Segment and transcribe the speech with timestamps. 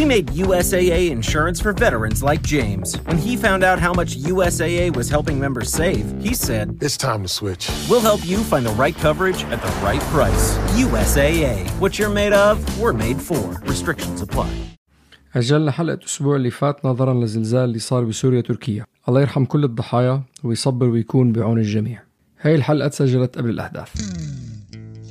[0.00, 2.96] We made USAA insurance for veterans like James.
[3.08, 7.22] When he found out how much USAA was helping members save, he said, It's time
[7.22, 7.64] to switch.
[7.90, 10.44] We'll help you find the right coverage at the right price.
[10.84, 11.68] USAA.
[11.82, 13.44] What you're made of, we're made for.
[13.72, 14.50] Restrictions apply.
[15.36, 20.22] أجلنا حلقة الأسبوع اللي فات نظرا للزلزال اللي صار بسوريا تركيا الله يرحم كل الضحايا
[20.44, 22.02] ويصبر ويكون بعون الجميع
[22.40, 23.88] هاي الحلقة تسجلت قبل الأحداث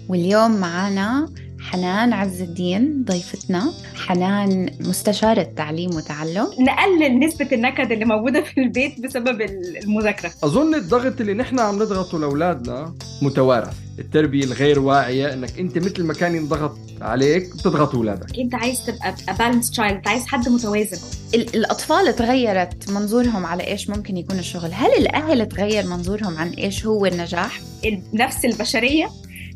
[0.09, 1.29] واليوم معنا
[1.60, 3.72] حنان عز الدين ضيفتنا
[4.06, 9.40] حنان مستشارة تعليم وتعلم نقلل نسبة النكد اللي موجودة في البيت بسبب
[9.84, 10.32] المذاكرة.
[10.44, 13.74] أظن الضغط اللي نحن عم نضغطه لأولادنا متوارث.
[13.98, 18.38] التربية الغير واعية إنك أنت مثل ما كان ينضغط عليك بتضغط أولادك.
[18.38, 20.98] أنت عايز تبقى بالانس تشايلد أنت عايز حد متوازن.
[21.34, 24.70] ال- الأطفال تغيرت منظورهم على إيش ممكن يكون الشغل.
[24.72, 29.08] هل الأهل تغير منظورهم عن إيش هو النجاح؟ النفس البشرية.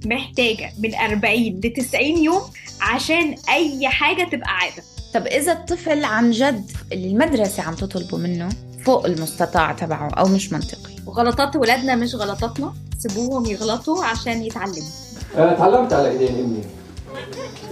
[0.06, 2.42] محتاجة من 40 ل 90 يوم
[2.80, 4.82] عشان أي حاجة تبقى عادة.
[5.14, 8.48] طب إذا الطفل عن جد اللي المدرسة عم تطلبه منه
[8.84, 10.94] فوق المستطاع تبعه أو مش منطقي.
[11.06, 12.74] وغلطات ولادنا مش غلطاتنا.
[12.98, 14.90] سيبوهم يغلطوا عشان يتعلموا.
[15.36, 16.64] أنا تعلمت على إيدين أمي.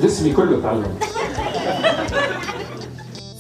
[0.03, 0.99] جسمي كله تعلم.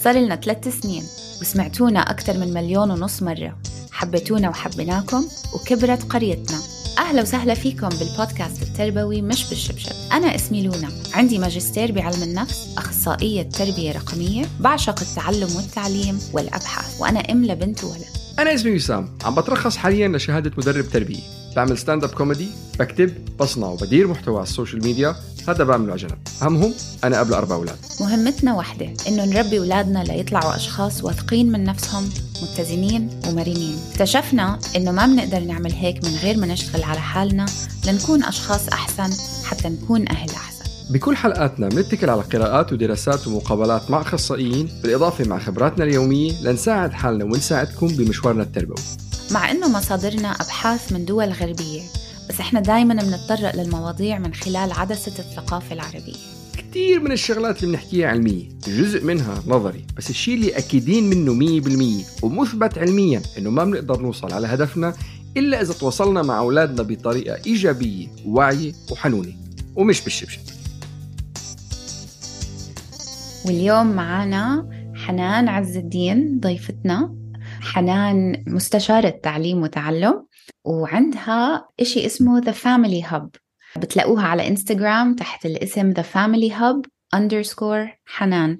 [0.04, 1.02] صار لنا ثلاث سنين
[1.40, 3.58] وسمعتونا أكثر من مليون ونص مرة.
[3.92, 6.58] حبيتونا وحبيناكم وكبرت قريتنا.
[6.98, 9.92] أهلا وسهلا فيكم بالبودكاست التربوي مش بالشبشب.
[10.12, 10.88] أنا اسمي لونا.
[11.14, 18.04] عندي ماجستير بعلم النفس أخصائية تربية رقمية بعشق التعلم والتعليم والأبحاث وأنا أم لبنت وولد
[18.38, 19.08] أنا اسمي وسام.
[19.24, 21.20] عم بترخص حاليا لشهادة مدرب تربية.
[21.56, 22.48] بعمل stand-up comedy
[22.78, 25.16] بكتب بصنع وبدير محتوى على ال social media
[25.48, 27.76] هذا بعمله على جنب أهمهم أنا أب لأربع أولاد.
[28.00, 32.10] مهمتنا واحدة إنه نربي أولادنا ليطلعوا أشخاص واثقين من نفسهم
[32.42, 33.78] متزنين ومرنين.
[33.92, 37.46] اكتشفنا إنه ما بنقدر نعمل هيك من غير ما نشتغل على حالنا
[37.86, 39.10] لنكون أشخاص أحسن
[39.44, 40.64] حتى نكون أهل أحسن.
[40.90, 47.24] بكل حلقاتنا بنتكل على قراءات ودراسات ومقابلات مع أخصائيين بالإضافة مع خبراتنا اليومية لنساعد حالنا
[47.24, 48.82] ونساعدكم بمشوارنا التربوي.
[49.30, 51.82] مع إنه مصادرنا أبحاث من دول غربية.
[52.28, 56.16] بس إحنا دايما بنتطرق للمواضيع من خلال عدسة الثقافة العربية.
[56.58, 61.60] كثير من الشغلات اللي بنحكيها علمية جزء منها نظري بس الشيء اللي أكيدين منه مية
[61.60, 64.94] بالمية ومثبت علميا إنه ما بنقدر نوصل على هدفنا
[65.36, 69.32] إلا إذا تواصلنا مع أولادنا بطريقة إيجابية وواعية وحنونة
[69.76, 70.40] ومش بالشبشب.
[73.46, 77.14] واليوم معنا حنان عز الدين ضيفتنا
[77.60, 80.26] حنان مستشارة تعليم وتعلم
[80.64, 83.28] وعندها إشي اسمه The Family Hub.
[83.76, 88.58] بتلاقوها على انستغرام تحت الاسم The Family Hub underscore حنان.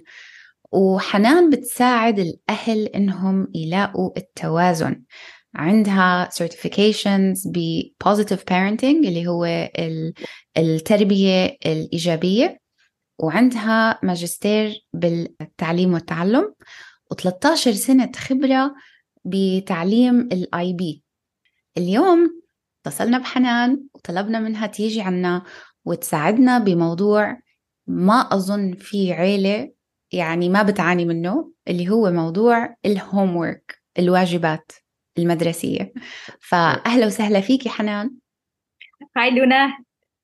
[0.73, 5.03] وحنان بتساعد الأهل إنهم يلاقوا التوازن.
[5.55, 9.69] عندها certifications ب positive parenting اللي هو
[10.57, 12.61] التربية الإيجابية.
[13.19, 16.55] وعندها ماجستير بالتعليم والتعلم.
[17.15, 18.75] و13 سنة خبرة
[19.25, 21.02] بتعليم ال IB
[21.79, 22.43] اليوم
[22.87, 25.43] اتصلنا بحنان وطلبنا منها تيجي عنا
[25.85, 27.39] وتساعدنا بموضوع
[27.87, 29.73] ما أظن في عيلة
[30.13, 34.73] يعني ما بتعاني منه اللي هو موضوع ال homework الواجبات
[35.19, 35.93] المدرسية.
[36.41, 38.11] فأهلا وسهلا فيكي حنان.
[39.17, 39.79] هاي لونا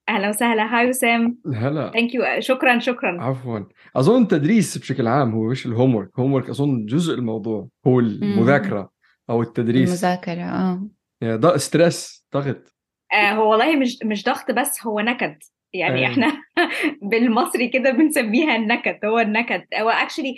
[0.09, 0.63] أهلا وسهلا.
[0.63, 1.91] هاي وسام هلا.
[1.91, 3.23] thank you شكرا شكرا.
[3.23, 3.61] عفوا.
[3.97, 8.91] أظن التدريس بشكل عام هو مش ال homework ال homework أظن جزء الموضوع هو المذاكرة
[9.31, 9.89] أو التدريس.
[9.89, 10.89] المذاكرة آه.
[11.25, 12.75] ضغط stress ضغط.
[13.13, 15.39] آه هو والله مش مش ضغط بس هو نكد.
[15.73, 16.13] يعني أيوة.
[16.13, 16.43] إحنا
[17.11, 19.65] بالمصري كده بنسميها النكد هو النكد.
[19.75, 20.37] هو actually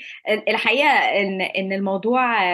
[0.49, 2.53] الحقيقة إن إن الموضوع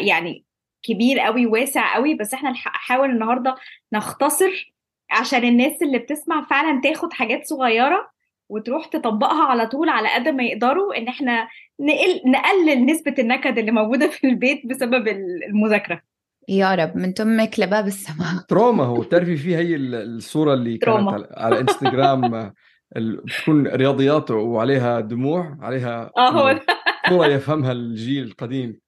[0.00, 0.44] يعني
[0.82, 3.54] كبير قوي واسع قوي بس إحنا نحاول النهارده
[3.92, 4.72] نختصر
[5.10, 8.10] عشان الناس اللي بتسمع فعلا تاخد حاجات صغيرة
[8.48, 11.48] وتروح تطبقها على طول على قد ما يقدروا إن إحنا
[11.80, 15.08] نقل نقلل نسبة النكد اللي موجودة في البيت بسبب
[15.48, 16.02] المذاكرة.
[16.50, 18.42] يا رب من تمك لباب السماء.
[18.48, 21.12] تروما هو بتعرفي في هي ال- الصورة اللي كانت تروما.
[21.12, 22.52] على, على إنستغرام
[22.96, 26.60] بتكون رياضيات وعليها دموع عليها آه هو.
[27.08, 28.80] صوره يفهمها الجيل القديم.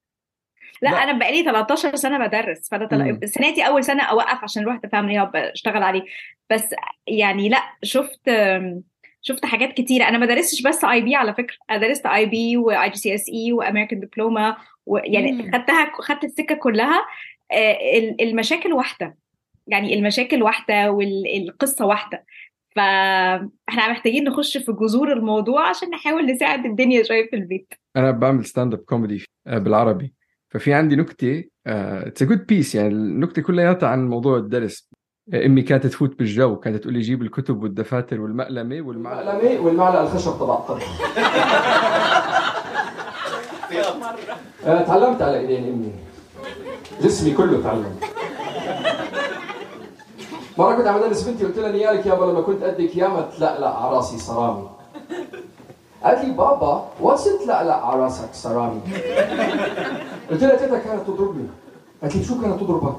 [0.81, 1.03] لا, لا.
[1.03, 3.19] أنا بقالي 13 سنة بدرس فأنا تل...
[3.55, 6.03] دي أول سنة أوقف عشان رحت Family Hub اشتغل عليه.
[6.49, 6.75] بس
[7.07, 8.31] يعني لا شفت
[9.21, 10.03] شفت حاجات كتيرة.
[10.07, 11.55] أنا ما درستش بس IB على فكرة.
[11.71, 17.05] أنا درست IB و IGCSE و American Diploma ويعني خدتها خدت السكة كلها.
[18.21, 19.17] المشاكل واحدة.
[19.67, 22.25] يعني المشاكل واحدة والقصة واحدة.
[22.75, 27.73] فاحنا محتاجين نخش في جذور الموضوع عشان نحاول نساعد الدنيا شوية في البيت.
[27.95, 30.13] أنا بعمل stand-up comedy بالعربي.
[30.49, 34.89] ففي عندي نكتة it's good piece يعني النكتة كلياتها عن موضوع الدرس.
[35.33, 40.53] أمي كانت تفوت بالجو كانت تقول لي جيب الكتب والدفاتر والمقلمة والمعلقة والمعلقة الخشب تبع
[40.53, 41.01] الطبخ
[44.87, 45.91] تعلمت على إيدين أمي.
[47.01, 47.95] جسمي كله تعلم.
[50.57, 53.95] مرة كنت عم ادرس بنتي قلت لها نيالك يابا لما كنت قدك ياما تلقلق على
[53.95, 54.69] رأسي صرامي
[56.03, 58.81] قالت لي بابا what's تلقلق على رأسك صرامي
[60.31, 61.47] قلت لها تيتا كانت تضربني؟
[62.01, 62.95] قالت لي شو كانت تضربك؟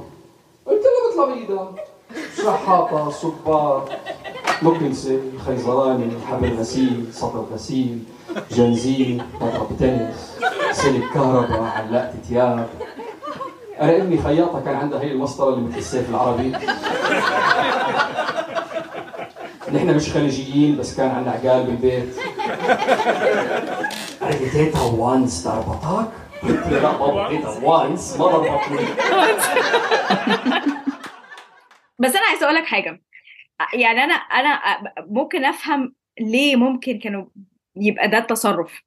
[0.67, 1.73] قلت لها مثل بايدها
[2.43, 3.89] شحاطة صبار
[4.63, 7.99] مكنسة خيزراني حبل غسيل سطر غسيل
[8.51, 10.39] جنزيل مضرب تنس
[10.73, 12.69] سلك كهرباء علقت ثياب.
[13.85, 16.53] أنا امي خياطة كان عندها هي المسطرة اللي مثل السيف العربي.
[19.73, 22.15] نحن مش خليجيين بس كان عندنا عقال بالبيت.
[24.53, 26.11] تيتا وانس ضربتك؟
[26.43, 28.87] قلت لا بابا تيتا وانس ما ضربتني
[31.99, 33.03] بس أنا عايزة أقول لك حاجة.
[33.75, 34.61] يعني أنا أنا
[35.11, 37.25] ممكن أفهم ليه ممكن كانوا
[37.77, 38.83] يبقى ده التصرف.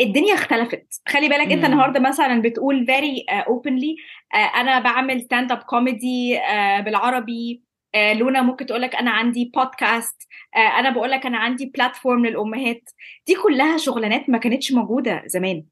[0.00, 1.00] الدنيا اختلفت.
[1.08, 6.38] خلي بالك أنت النهارده مثلا بتقول very openly uh, uh, أنا بعمل stand-up comedy
[6.84, 7.62] بالعربي
[7.96, 12.90] uh, لونا ممكن تقول لك أنا عندي بودكاست أنا بقول لك أنا عندي platform للأمهات.
[13.26, 15.64] دي كلها شغلانات ما كانتش موجودة زمان.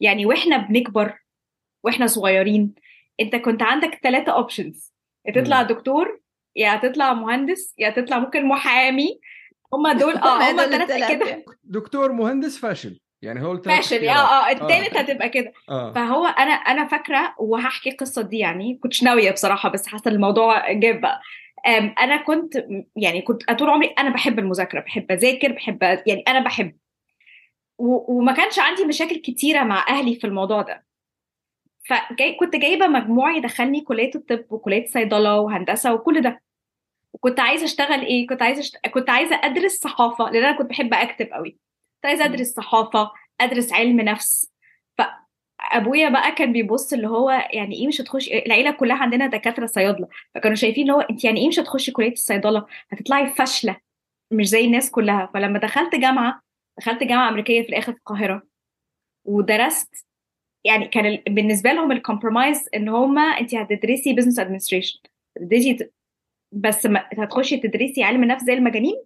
[0.00, 1.18] يعني وإحنا بنكبر
[1.84, 2.74] وإحنا صغيرين
[3.20, 4.92] أنت كنت عندك ثلاثة options
[5.26, 6.20] يا تطلع دكتور
[6.56, 9.20] يا تطلع مهندس يا تطلع ممكن محامي.
[9.72, 11.44] هم دول آه هم ثلاثة كده.
[11.64, 13.00] دكتور مهندس فاشل.
[13.24, 15.00] يعني هو فاشل آه آه التالت آه.
[15.00, 15.52] هتبقى كده.
[15.68, 15.92] آه.
[15.92, 21.00] فهو أنا أنا فاكرة وهحكي القصة دي يعني كنتش ناوية بصراحة بس حاسة الموضوع جاب
[21.00, 21.20] بقى.
[21.98, 22.64] أنا كنت
[22.96, 26.76] يعني كنت طول عمري أنا بحب المذاكرة بحب أذاكر بحب يعني أنا بحب.
[27.78, 30.84] وما كانش عندي مشاكل كتيرة مع أهلي في الموضوع ده.
[31.88, 36.40] فكنت جايبة مجموع يدخلني كلية الطب وكلية صيدلة وهندسة وكل ده.
[37.12, 38.76] وكنت عايزة أشتغل إيه؟ كنت عايزة أشت...
[38.86, 41.56] كنت عايزة أدرس صحافة لأن أنا كنت بحب أكتب قوي
[42.04, 43.10] كنت عايزة أدرس صحافه
[43.40, 44.52] أدرس علم نفس.
[44.98, 50.08] فأبويا بقى كان بيبص اللي هو يعني إيه مش هتخش العيلة كلها عندنا دكاترة صيادلة
[50.34, 53.76] فكانوا شايفين اللي هو أنت يعني إيه مش هتخشي كلية الصيدلة؟ هتطلعي فاشلة
[54.30, 55.30] مش زي الناس كلها.
[55.34, 56.42] فلما دخلت جامعة
[56.78, 58.42] دخلت جامعة أمريكية في الآخر في القاهرة
[59.24, 60.06] ودرست
[60.64, 64.98] يعني كان بالنسبة لهم ال compromise إن هم أنت هتدرسي business administration
[66.52, 66.86] بس
[67.18, 69.04] هتخشي تدرسي علم نفس زي المجانين؟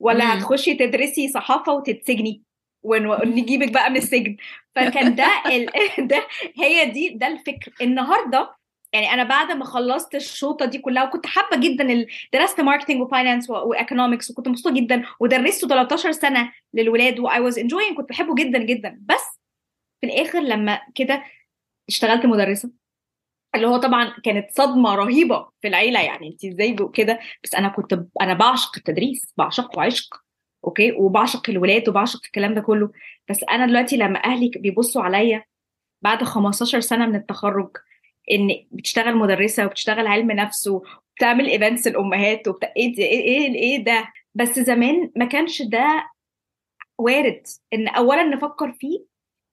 [0.00, 0.30] ولا مم.
[0.30, 2.42] هتخشي تدرسي صحافة وتتسجني
[2.82, 4.36] ونجيبك بقى من السجن
[4.74, 5.26] فكان ده
[5.56, 5.66] ال...
[6.06, 6.26] ده
[6.56, 8.54] هي دي ده الفكر النهارده
[8.92, 12.06] يعني أنا بعد ما خلصت الشوطة دي كلها وكنت حابة جدا.
[12.32, 17.44] درست marketing و finance و economics وكنت مبسوطة جدا ودرسته 13 سنة للولاد و I
[17.44, 19.40] was enjoying كنت بحبه جدا جدا بس
[20.00, 21.24] في الآخر لما كده
[21.88, 22.70] اشتغلت مدرسة
[23.54, 26.00] اللي هو طبعا كانت صدمة رهيبة في العيلة.
[26.02, 30.14] يعني انت إزاي كده؟ بس أنا كنت أنا بعشق التدريس بعشقه عشق
[30.64, 32.90] okay؟ وبعشق الولاد وبعشق الكلام ده كله.
[33.30, 35.44] بس أنا دلوقتي لما أهلي بيبصوا عليا
[36.02, 37.70] بعد 15 سنة من التخرج
[38.30, 42.64] إن بتشتغل مدرسة وبتشتغل علم نفس وبتعمل events للأمهات وبت...
[42.64, 46.10] إيه إيه إيه, إيه ده؟ بس زمان ما كانش ده
[46.98, 47.42] وارد.
[47.74, 49.04] إن اولا نفكر فيه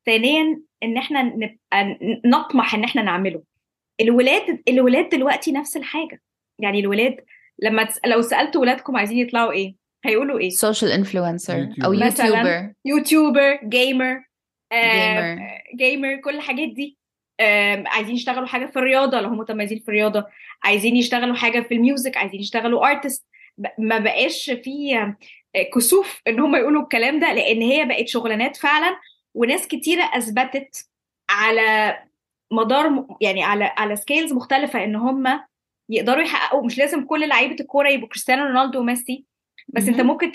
[0.05, 3.43] ثانيا إن إحنا نبقى نطمح إن إحنا نعمله.
[4.01, 6.21] الولاد الولاد دلوقتي نفس الحاجة.
[6.59, 7.17] يعني الولاد
[7.59, 7.99] لما تس...
[8.05, 9.75] لو سألت ولادكم عايزين يطلعوا إيه
[10.05, 14.23] هيقولوا إيه؟ social influencer أو يوتيوبر يوتيوبر جيمر
[14.73, 15.39] جيمر
[15.75, 16.97] جيمر كل الحاجات دي.
[17.85, 20.25] عايزين يشتغلوا حاجة في الرياضة لو هم متميزين في الرياضة.
[20.63, 23.25] عايزين يشتغلوا حاجة في ال music عايزين يشتغلوا artist
[23.77, 24.97] ما بقاش في
[25.75, 28.99] كسوف إن هم يقولوا الكلام ده لأن هي بقت شغلانات فعلا
[29.33, 30.89] وناس كتيرة أثبتت
[31.29, 31.99] على
[32.51, 35.39] مدار يعني على على سكيلز مختلفة إن هم
[35.89, 39.25] يقدروا يحققوا مش لازم كل لعيبة الكورة يبقوا كريستيانو رونالدو وميسي
[39.67, 40.31] بس أنت ممكن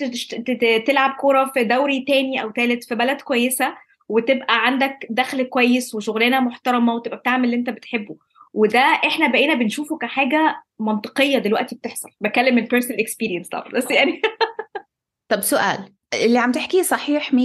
[0.86, 3.74] تلعب كورة في دوري تاني أو ثالث في بلد كويسة
[4.08, 8.16] وتبقى عندك دخل كويس وشغلانة محترمة وتبقى بتعمل اللي أنت بتحبه.
[8.54, 12.08] وده إحنا بقينا بنشوفه كحاجة منطقية دلوقتي بتحصل.
[12.20, 14.22] بكلم من personal experience طبعا بس يعني.
[15.28, 17.36] طب سؤال اللي عم تحكيه صحيح 100%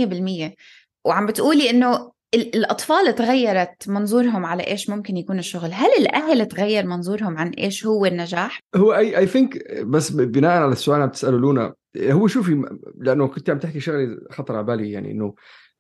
[1.06, 7.38] وعم بتقولي إنه الأطفال تغيرت منظورهم على إيش ممكن يكون الشغل هل الأهل تغير منظورهم
[7.38, 11.74] عن إيش هو النجاح؟ هو I I think بس بناء على السؤال اللي بتسأله لونا
[12.02, 12.64] هو شوفي
[12.98, 15.34] لأنه كنت عم تحكي شغلة خطر على بالي يعني إنه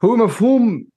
[0.04, 0.88] هو مفهوم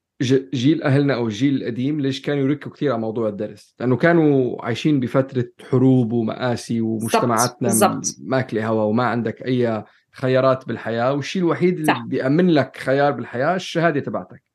[0.54, 5.00] جيل أهلنا أو الجيل القديم ليش كانوا يركوا كثير على موضوع الدرس لأنه كانوا عايشين
[5.00, 12.04] بفترة حروب ومآسي ومجتمعاتنا ماكلة هوا وما عندك أي خيارات بالحياة والشيء الوحيد اللي صح.
[12.06, 14.49] بيأمن لك خيار بالحياة الشهادة تبعتك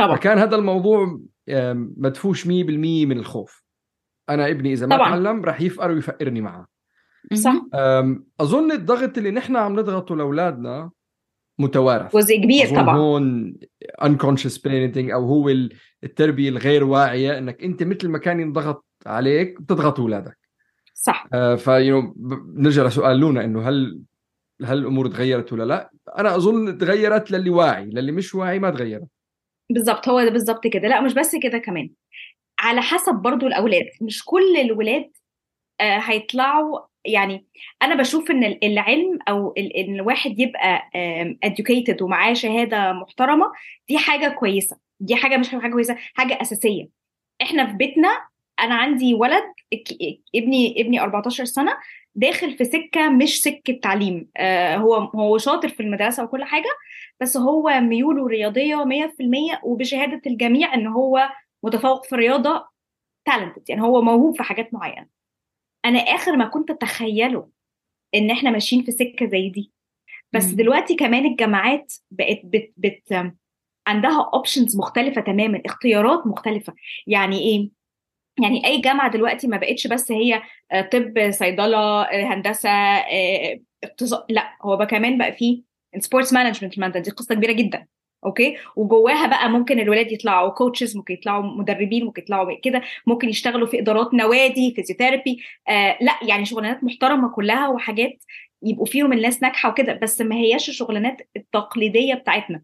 [0.00, 0.16] طبعا.
[0.16, 1.20] فكان هذا الموضوع
[1.96, 2.48] مدفوش 100%
[3.06, 3.64] من الخوف.
[4.28, 5.10] أنا ابني إذا ما طبعا.
[5.10, 6.66] تعلم راح يفقر ويفقرني معه.
[7.34, 7.62] صح.
[8.40, 10.90] أظن الضغط اللي نحن عم نضغطه لأولادنا
[11.58, 12.16] متوارث.
[12.16, 12.96] جزء كبير طبعا.
[12.96, 13.54] هون
[14.02, 15.48] unconscious parenting أو هو
[16.04, 20.38] التربية الغير واعية إنك أنت مثل ما كان ينضغط عليك بتضغط أولادك.
[20.94, 21.28] صح.
[21.32, 22.14] آه فيو
[22.54, 24.00] نرجع لسؤال لونا إنه هل
[24.64, 29.08] هل الأمور تغيرت ولا لا؟ أنا أظن تغيرت للي واعي، للي مش واعي ما تغيرت.
[29.70, 31.90] بالظبط هو ده بالظبط كده، لا مش بس كده كمان.
[32.60, 35.10] على حسب برضو الأولاد، مش كل الولاد
[35.80, 37.46] آه هيطلعوا يعني
[37.82, 40.82] أنا بشوف إن العلم أو إن الواحد يبقى
[41.46, 43.46] educated ومعاه شهادة محترمة
[43.88, 44.78] دي حاجة كويسة.
[45.00, 46.88] دي حاجة مش حاجة كويسة حاجة أساسية.
[47.42, 48.08] إحنا في بيتنا
[48.60, 49.44] أنا عندي ولد
[50.34, 51.72] ابني ابني 14 سنة
[52.14, 54.28] داخل في سكة مش سكة تعليم.
[54.36, 56.68] آه هو هو شاطر في المدرسة وكل حاجة
[57.20, 61.28] بس هو ميوله رياضية 100% وبشهادة الجميع إن هو
[61.62, 62.68] متفوق في الرياضة
[63.24, 65.06] talented يعني هو موهوب في حاجات معينة.
[65.84, 67.48] أنا آخر ما كنت أتخيله
[68.14, 69.72] إن إحنا ماشيين في سكة زي دي.
[70.32, 70.56] بس مم.
[70.56, 73.32] دلوقتي كمان الجامعات بقت بت بت
[73.86, 76.74] عندها options مختلفة تماما اختيارات مختلفة.
[77.06, 77.79] يعني إيه؟
[78.42, 80.42] يعني أي جامعة دلوقتي ما بقتش بس هي
[80.72, 85.62] آه، طب صيدلة آه، هندسة آه، اقتصاد لأ هو بقى كمان بقى فيه
[85.98, 87.86] sports management دي قصة كبيرة جدا
[88.24, 93.66] Okay؟ وجواها بقى ممكن الولاد يطلعوا coaches ممكن يطلعوا مدربين ممكن يطلعوا كده ممكن يشتغلوا
[93.66, 98.24] في إدارات نوادي physiotherapy آه لأ يعني شغلانات محترمة كلها وحاجات
[98.62, 102.62] يبقوا فيهم الناس ناجحة وكده بس ما هياش الشغلانات التقليدية بتاعتنا.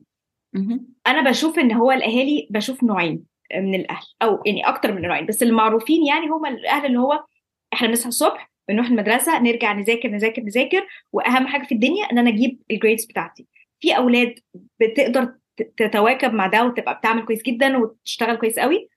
[1.07, 3.36] أنا بشوف إن هو الأهالي بشوف نوعين.
[3.55, 7.25] من الأهل أو يعني أكتر من نوعين بس المعروفين يعني هم الأهل اللي هو
[7.73, 12.31] إحنا بنصحى الصبح بنروح المدرسة نرجع نذاكر نذاكر نذاكر وأهم حاجة في الدنيا إن أنا
[12.31, 13.47] أجيب ال grades بتاعتي.
[13.81, 14.35] في أولاد
[14.81, 15.35] بتقدر
[15.77, 18.89] تتواكب مع ده وتبقى بتعمل كويس جدا وتشتغل كويس قوي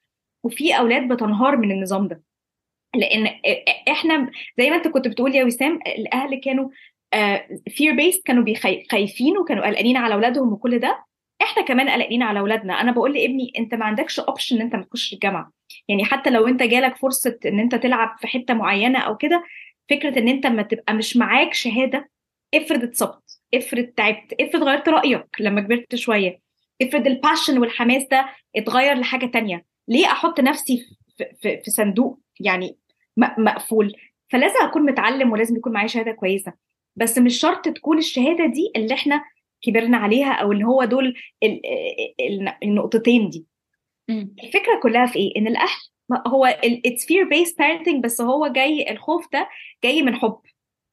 [0.44, 2.22] وفي أولاد بتنهار من النظام ده.
[2.96, 3.27] لأن
[3.89, 6.70] إحنا زي ما أنت كنت بتقول يا وسام الأهل كانوا
[7.70, 8.46] fear based كانوا
[8.91, 11.03] خايفين وكانوا قلقانين على أولادهم وكل ده.
[11.41, 12.81] إحنا كمان قلقانين على أولادنا.
[12.81, 15.51] أنا بقول لابني أنت ما عندكش option إن أنت ما تخش الجامعة.
[15.88, 19.43] يعني حتى لو أنت جالك فرصة إن أنت تلعب في حتة معينة أو كده
[19.89, 22.10] فكرة إن أنت ما تبقى مش معاك شهادة
[22.53, 26.39] افرض اتصبت افرض تعبت افرض غيرت رأيك لما كبرت شوية
[26.81, 29.65] افرض الباشن والحماس ده اتغير لحاجة تانية.
[29.88, 30.86] ليه أحط نفسي
[31.17, 32.77] في, في, في صندوق يعني
[33.17, 33.93] مقفول؟
[34.29, 36.53] فلازم أكون متعلم ولازم يكون معايا شهادة كويسة.
[36.96, 39.24] بس مش شرط تكون الشهادة دي اللي إحنا
[39.62, 41.16] كبرنا عليها أو اللي هو دول
[42.63, 43.46] النقطتين دي.
[44.44, 45.80] الفكرة كلها في إيه؟ إن الأهل
[46.28, 46.46] هو
[46.86, 49.50] it's fear based parenting بس هو جاي الخوف ده
[49.84, 50.39] جاي من حب.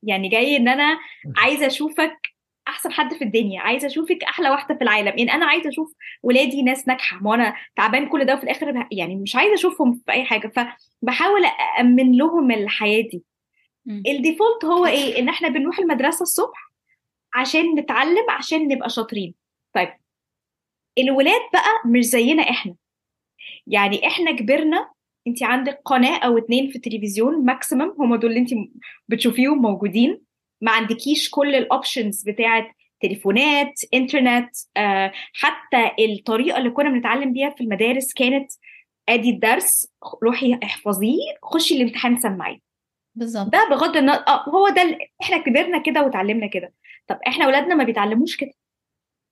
[0.02, 0.98] يعني جاي إن أنا
[1.36, 2.16] عايزة أشوفك
[2.68, 5.18] أحسن حد في الدنيا عايزة أشوفك أحلى واحدة في العالم.
[5.18, 5.92] يعني أنا عايزة أشوف
[6.22, 10.12] ولادي ناس ناجحة ما أنا تعبان كل ده وفي الآخر يعني مش عايزة أشوفهم في
[10.12, 10.52] أي حاجة.
[11.02, 11.42] فبحاول
[11.80, 13.22] امن لهم الحياة دي.
[14.08, 16.65] ال default هو إيه؟ إن إحنا بنروح المدرسة الصبح
[17.34, 19.34] عشان نتعلم عشان نبقى شاطرين.
[19.74, 19.88] طيب
[20.98, 22.74] الولاد بقى مش زينا إحنا.
[23.66, 24.90] يعني إحنا كبرنا
[25.26, 28.50] انت عندك قناة أو اتنين في التلفزيون maximum هم دول اللي انت
[29.08, 30.20] بتشوفيهم موجودين.
[30.60, 32.66] ما عندكيش كل ال options بتاعت
[33.00, 38.52] تليفونات انترنت آه حتى الطريقة اللي كنا بنتعلم بيها في المدارس كانت
[39.08, 39.88] أدي الدرس
[40.22, 42.58] روحي احفظيه خشي الامتحان سمعيه.
[43.14, 43.52] بالظبط.
[43.52, 46.72] ده بغض النظر آه هو ده إحنا كبرنا كده وتعلمنا كده.
[47.06, 48.52] طب إحنا اولادنا ما بيتعلموش كده.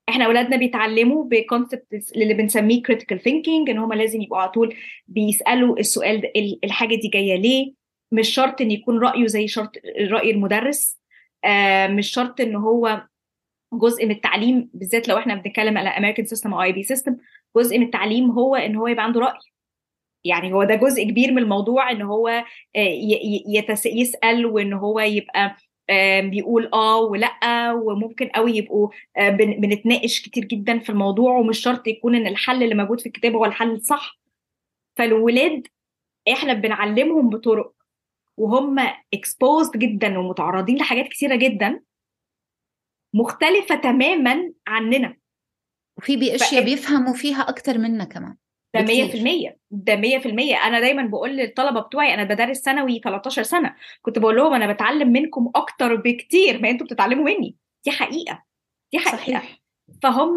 [0.09, 4.75] إحنا اولادنا بيتعلموا ب concept اللي بنسميه critical thinking ان هم لازم يبقوا على طول
[5.07, 6.31] بيسألوا السؤال ده
[6.63, 7.73] الحاجة دي جاية ليه؟
[8.11, 9.71] مش شرط إن يكون رأيه زي شرط
[10.11, 10.99] رأي المدرس
[11.45, 13.07] آه مش شرط إن هو
[13.73, 17.17] جزء من التعليم بالذات لو إحنا بنتكلم على American system أو IB system
[17.57, 19.39] جزء من التعليم هو إن هو يبقى عنده رأي.
[20.23, 22.43] يعني هو ده جزء كبير من الموضوع إن هو آه،
[23.85, 25.55] يسأل وإن هو يبقى
[26.21, 32.15] بيقول آه ولأ وممكن قوي يبقوا آه، بنتناقش كتير جدا في الموضوع ومش شرط يكون
[32.15, 34.19] إن الحل اللي موجود في الكتاب هو الحل الصح.
[34.97, 35.67] فالولاد
[36.31, 37.73] إحنا بنعلمهم بطرق
[38.37, 38.75] وهم
[39.13, 41.81] اكسبوزد جدا ومتعرضين لحاجات كثيره جدا
[43.13, 45.17] مختلفة تماما عننا.
[45.97, 46.65] وفي باشياء ف...
[46.65, 48.35] بيفهموا فيها أكتر منا كمان.
[48.81, 48.93] ده
[49.51, 53.75] 100% ده 100% أنا دايما بقول للطلبة بتوعي أنا بدرس ثانوي 13 سنة.
[54.01, 57.55] كنت بقول لهم أنا بتعلم منكم أكتر بكتير ما أنتوا بتتعلموا مني.
[57.85, 58.43] دي حقيقة.
[58.91, 59.17] دي حقيقة.
[59.17, 59.59] صحيح.
[60.03, 60.35] فهم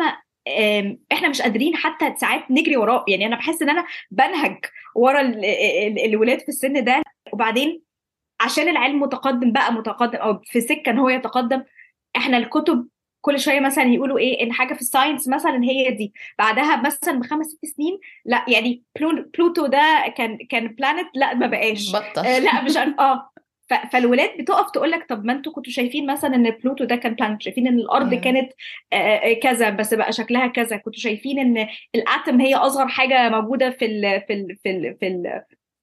[1.12, 3.04] إحنا مش قادرين حتى ساعات نجري وراه.
[3.08, 4.58] يعني أنا بحس إن أنا بنهج
[4.94, 7.02] ورا ال- ال- الولاد في السن ده.
[7.32, 7.82] وبعدين
[8.40, 11.64] عشان العلم متقدم بقى متقدم أو في سكة إن هو يتقدم
[12.16, 12.88] إحنا الكتب
[13.20, 16.12] كل شوية مثلا يقولوا إيه إن حاجة في الساينس مثلا هي دي.
[16.38, 21.46] بعدها مثلا بخمس ست سنين لا يعني بلو- بلوتو ده كان كان planet لا ما
[21.46, 21.96] بقاش.
[21.96, 22.26] بطل.
[22.26, 22.94] آه لا مش عارف.
[23.00, 23.30] آه.
[23.92, 27.42] فالولاد بتقف تقول لك طب ما أنتوا كنتوا شايفين مثلا إن بلوتو ده كان planet
[27.42, 28.20] شايفين إن الأرض مم.
[28.20, 28.52] كانت
[28.92, 30.76] آه، آه، كذا بس بقى شكلها كذا.
[30.76, 34.96] كنتوا شايفين إن ال atom هي أصغر حاجة موجودة في ال في ال في ال
[35.00, 35.42] في ال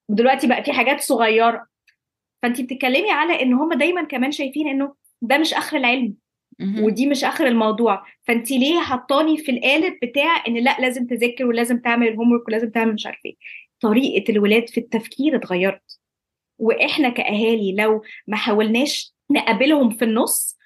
[0.10, 1.66] دلوقتي بقى في حاجات صغيرة.
[2.44, 6.14] فانت بتتكلمي على إن هم دايما كمان شايفين إنه ده مش آخر العلم.
[6.84, 8.06] ودي مش آخر الموضوع.
[8.24, 12.70] فانت ليه حطاني في القالب بتاع إن لأ لازم تذاكر ولازم تعمل الهوم ورك ولازم
[12.70, 13.36] تعمل مش عارف إيه؟
[13.82, 16.00] طريقة الولاد في التفكير اتغيرت.
[16.60, 20.58] وإحنا كأهالي لو ما حاولناش نقابلهم في النص.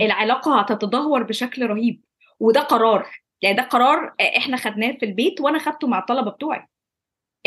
[0.00, 2.00] العلاقة هتتدهور بشكل رهيب.
[2.40, 3.06] وده قرار.
[3.42, 6.66] يعني ده قرار إحنا خدناه في البيت وأنا خدته مع الطلبة بتوعي.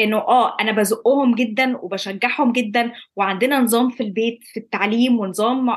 [0.01, 5.69] إنه آه أنا بزقهم جدا وبشجعهم جدا وعندنا نظام في البيت في التعليم ونظام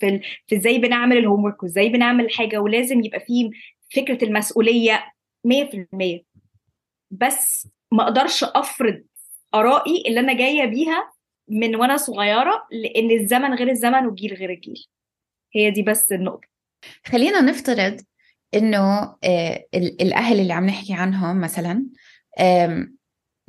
[0.00, 0.20] في.
[0.46, 3.50] في إزاي بنعمل الهوم ورك وإزاي بنعمل حاجة ولازم يبقى فيه
[3.96, 5.12] فكرة المسؤولية
[5.46, 6.20] 100%
[7.10, 9.02] بس ما أقدرش أفرض
[9.54, 11.12] آرائي اللي أنا جاية بيها
[11.48, 14.86] من وأنا صغيرة لأن الزمن غير الزمن والجيل غير الجيل
[15.54, 16.48] هي دي بس النقطة
[17.06, 18.00] خلينا نفترض
[18.54, 21.86] إنه آه، ال- الأهل اللي عم نحكي عنهم مثلا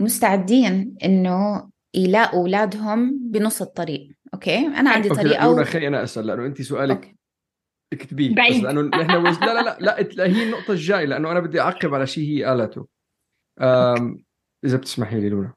[0.02, 4.10] مستعدين إنه يلاقوا أولادهم بنص الطريق.
[4.34, 5.66] Okay؟ أنا عندي okay طريقة لا لونا و...
[5.66, 7.16] خلي أنا أسأل لأنه انت سؤالك okay.
[7.94, 8.64] اكتبيه بس بعيد.
[8.64, 9.40] لأنه نحن وز...
[9.40, 12.44] لا لا لا لا إت- هي النقطة الجاية لأنه أنا بدي أعقب على شيء هي
[12.44, 12.88] قالته.
[13.62, 14.24] أم...
[14.66, 15.54] إذا بتسمحي لي لونا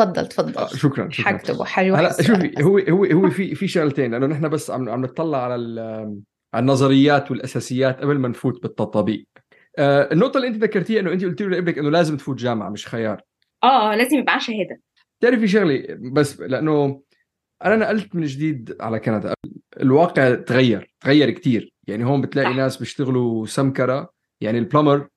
[0.00, 0.56] تفضل تفضل.
[0.56, 1.32] آه شكرا شكرا.
[1.32, 2.22] حكتبه حيروح هلا.
[2.22, 6.20] شوفي هو هو هو في في شغلتين لأنه نحن بس عم عم نطلع على ال-
[6.54, 9.26] على النظريات والأساسيات قبل ما نفوت بالتطبيق
[9.78, 13.22] آه النقطة اللي انت ذكرتيها إنه انت قلتي لابنك إنه لازم تفوت جامعة مش خيار.
[13.64, 14.80] آه لازم يبقى معاه شهادة
[15.20, 17.02] تعرفي شغلي بس لأنه
[17.64, 19.34] أنا نقلت من جديد على كندا
[19.80, 22.56] الواقع تغير تغير كتير يعني هون بتلاقي صح.
[22.56, 25.08] ناس بيشتغلوا سمكرة يعني البلمر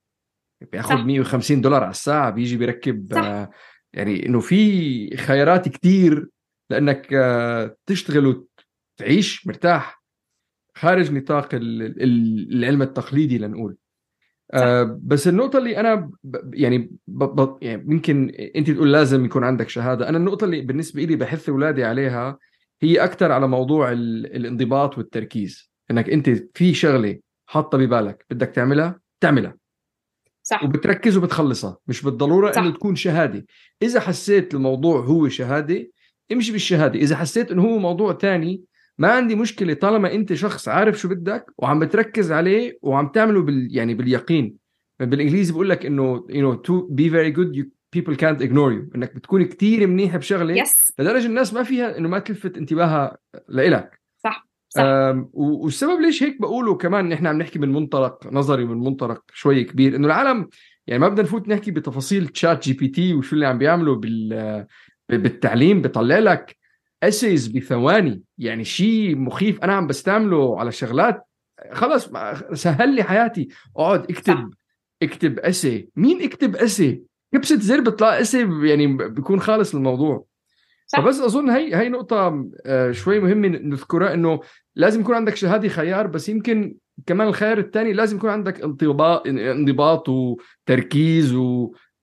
[0.72, 1.04] بياخذ صح.
[1.04, 3.18] 150 دولار على الساعة بيجي بيركب صح.
[3.24, 3.52] آه
[3.94, 6.30] يعني إنه في خيارات كتير
[6.70, 8.46] لأنك آه تشتغل
[9.00, 10.04] وتعيش مرتاح
[10.78, 13.78] خارج نطاق ال- ال- العلم التقليدي لنقول
[14.52, 16.78] آه بس النقطة اللي أنا ب يعني,
[17.08, 20.10] ب ب يعني أنت تقول لازم يكون عندك شهادة.
[20.10, 22.38] أنا النقطة اللي بالنسبة لي بحث أولادي عليها
[22.82, 25.72] هي أكثر على موضوع ال الانضباط والتركيز.
[25.92, 29.58] إنك أنت في شغلة حاطة ببالك بدك تعملها تعملها.
[30.44, 30.64] صح.
[30.64, 31.78] وبتركز وبتخلصها.
[31.88, 32.62] مش بالضرورة صح.
[32.62, 33.46] إنه تكون شهادة.
[33.82, 35.88] إذا حسيت الموضوع هو شهادة
[36.32, 37.00] امشي بالشهادة.
[37.00, 38.64] إذا حسيت إنه هو موضوع تاني
[38.98, 43.68] ما عندي مشكلة طالما أنت شخص عارف شو بدك وعم بتركز عليه وعم تعمله بال
[43.72, 44.56] يعني باليقين.
[45.00, 48.96] بالإنجليزي بقول لك إنه you know to be very good you, people can't ignore you.
[48.96, 53.18] إنك بتكون كتير منيح بشغلة yes لدرجة الناس ما فيها إنه ما تلفت انتباهها
[53.50, 54.02] لإلك.
[54.24, 54.84] صح صح.
[55.34, 59.96] والسبب ليش هيك بقوله كمان نحن عم نحكي من منطلق نظري من منطلق شوي كبير
[59.96, 60.48] إنه العالم
[60.88, 64.66] يعني ما بدنا نفوت نحكي بتفاصيل ChatGPT وشو اللي عم بيعملوا بال
[65.10, 66.58] بالتعليم بيطلع لك
[67.08, 68.22] essays بثواني.
[68.38, 71.28] يعني شيء مخيف أنا عم بستعمله على شغلات
[71.72, 72.10] خلص
[72.54, 73.48] سهل لي حياتي.
[73.78, 74.46] أقعد اكتب صح.
[75.04, 77.02] اكتب اسي مين اكتب اسي
[77.34, 80.26] كبسة زر بيطلع اسي يعني بيكون خالص الموضوع.
[80.88, 81.00] صح.
[81.00, 84.40] فبس أظن هي هي نقطة آه، شوي مهمة نذكرها إنه
[84.76, 90.10] لازم يكون عندك شهادة خيار بس يمكن كمان الخيار الثاني لازم يكون عندك انضباط انضباط
[90.10, 91.34] وتركيز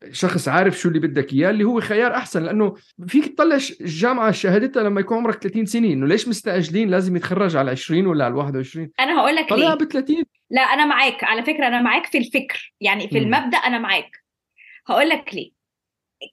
[0.09, 2.75] وشخص عارف شو اللي بدك إياه اللي هو خيار أحسن لأنه
[3.07, 7.71] فيك تطلع الجامعة شهادتها لما يكون عمرك 30 سنة إنه ليش مستعجلين؟ لازم يتخرج على
[7.71, 9.75] 20 ولا على 21 أنا هقول لك ليه.
[9.75, 10.17] ب 30
[10.51, 13.27] لا أنا معاك على فكرة أنا معاك في الفكر يعني في مم.
[13.27, 14.11] المبدأ أنا معاك.
[14.87, 15.51] هقول لك ليه.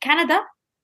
[0.04, 0.40] كندا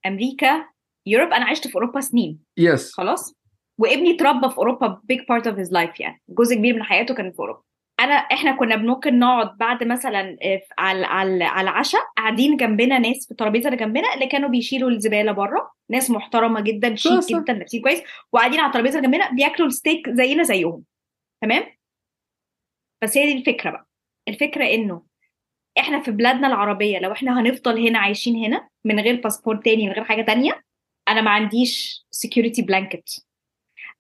[0.06, 0.66] أمريكا
[1.06, 2.40] Europe أنا عشت في أوروبا سنين.
[2.58, 3.36] yes خلاص؟
[3.78, 6.22] وابني اتربى في أوروبا big part of his life يعني.
[6.30, 7.62] جزء كبير من حياته كان في أوروبا.
[8.00, 13.26] أنا إحنا كنا ممكن نقعد بعد مثلا آه، على على على العشاء قاعدين جنبنا ناس
[13.26, 17.12] في الترابيزة اللي جنبنا اللي كانوا بيشيلوا الزبالة بره ناس محترمة جدا شيك.
[17.30, 18.02] جدا لابسين كويس
[18.32, 20.84] وقاعدين على الترابيزة اللي جنبنا بياكلوا الستيك زينا زيهم.
[21.42, 21.64] تمام؟
[23.04, 23.88] بس هي دي الفكرة بقى.
[24.28, 25.04] الفكرة إنه
[25.80, 29.94] إحنا في بلادنا العربية لو إحنا هنفضل هنا عايشين هنا من غير باسبور تاني من
[29.94, 30.64] غير حاجة تانية
[31.08, 33.24] أنا ما عنديش security blanket.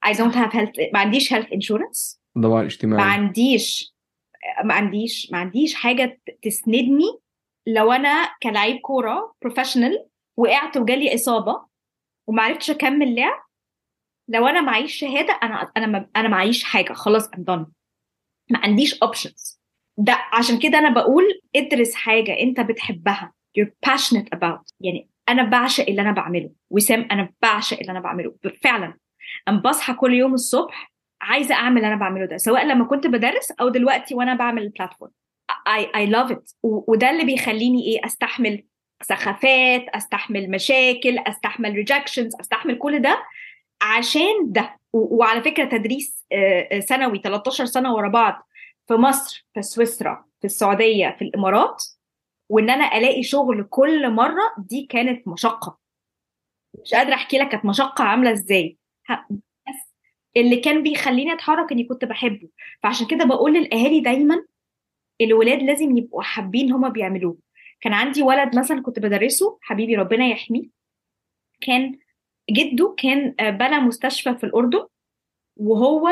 [0.05, 2.22] I don't have health ما عنديش health insurance.
[2.37, 3.93] ضمان ما اجتماعي عنديش
[4.63, 7.19] ما عنديش ما عنديش حاجة تسندني
[7.67, 11.65] لو أنا كلاعب كورة professional وقعت وجالي إصابة
[12.27, 13.43] وما عرفتش أكمل لعب
[14.27, 17.65] لو أنا معيش شهادة أنا أنا ما أنا معيش حاجة خلاص I'm done.
[18.49, 19.59] ما عنديش اوبشنز
[19.97, 21.23] ده عشان كده أنا بقول
[21.55, 24.73] ادرس حاجة أنت بتحبها you're passionate about.
[24.79, 28.97] يعني أنا بعشق اللي أنا بعمله وسام أنا بعشق اللي أنا بعمله فعلا.
[29.47, 30.92] أنا بصحى كل يوم الصبح
[31.23, 35.11] عايزة أعمل اللي أنا بعمله ده سواء لما كنت بدرس أو دلوقتي وأنا بعمل البلاتفورم
[35.51, 36.55] I, I love it.
[36.63, 38.63] وده اللي بيخليني إيه أستحمل
[39.03, 43.23] سخافات أستحمل مشاكل أستحمل ريجكشنز أستحمل كل ده
[43.81, 44.79] عشان ده.
[44.93, 46.25] وعلى فكرة تدريس
[46.87, 48.47] ثانوي 13 سنة ورا بعض
[48.87, 51.83] في مصر في سويسرا في السعودية في الإمارات
[52.49, 55.77] وإن أنا ألاقي شغل كل مرة دي كانت مشقة.
[56.81, 58.77] مش قادرة أحكي لك كانت مشقة عاملة إزاي.
[60.37, 62.49] اللي كان بيخليني أتحرك إني كنت بحبه.
[62.83, 64.45] فعشان كده بقول للأهالي دايما
[65.21, 67.37] الولاد لازم يبقوا حابين هما بيعملوه.
[67.81, 70.63] كان عندي ولد مثلا كنت بدرسه حبيبي ربنا يحميه
[71.61, 71.99] كان
[72.51, 74.85] جده كان بنى مستشفى في الأردن
[75.57, 76.09] وهو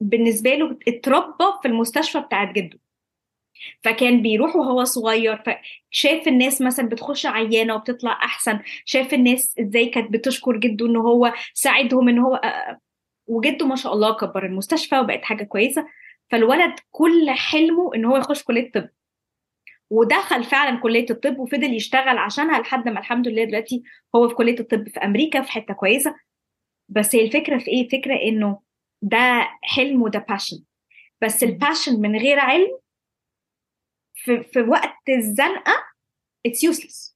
[0.00, 2.78] بالنسبة له اتربى في المستشفى بتاعت جده.
[3.82, 10.12] فكان بيروح وهو صغير فشاف الناس مثلا بتخش عيانة وبتطلع أحسن شاف الناس إزاي كانت
[10.12, 12.40] بتشكر جده إن هو ساعدهم إن هو
[13.30, 15.86] وجده ما شاء الله كبر المستشفى وبقت حاجة كويسة
[16.30, 18.88] فالولد كل حلمه إن هو يخش كلية الطب.
[19.90, 23.82] ودخل فعلا كلية الطب وفضل يشتغل عشانها لحد ما الحمد لله دلوقتي
[24.14, 26.16] هو في كلية الطب في أمريكا في حتة كويسة.
[26.88, 28.60] بس هي الفكرة في إيه؟ فكره إنه
[29.02, 30.64] ده حلم وده passion
[31.22, 32.78] بس ال passion من غير علم
[34.14, 35.72] في, في وقت الزنقة
[36.46, 37.09] it's useless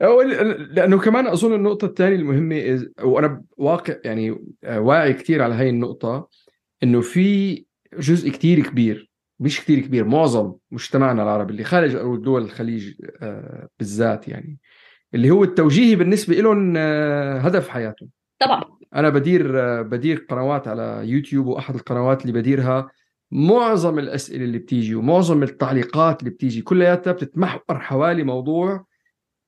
[0.00, 6.28] لأنه كمان أظن النقطة الثانية المهمة وأنا واقع يعني واعي كثير على هاي النقطة
[6.82, 7.64] إنه في
[7.98, 12.94] جزء كثير كبير مش كثير كبير معظم مجتمعنا العربي اللي خارج دول الخليج
[13.78, 14.58] بالذات يعني
[15.14, 16.76] اللي هو التوجيهي بالنسبة لهم
[17.46, 18.08] هدف حياتهم.
[18.40, 18.64] طبعا.
[18.94, 22.90] أنا بدير بدير قنوات على يوتيوب وأحد القنوات اللي بديرها
[23.30, 28.84] معظم الأسئلة اللي بتيجي ومعظم التعليقات اللي بتيجي كلياتها بتتمحور حوالي موضوع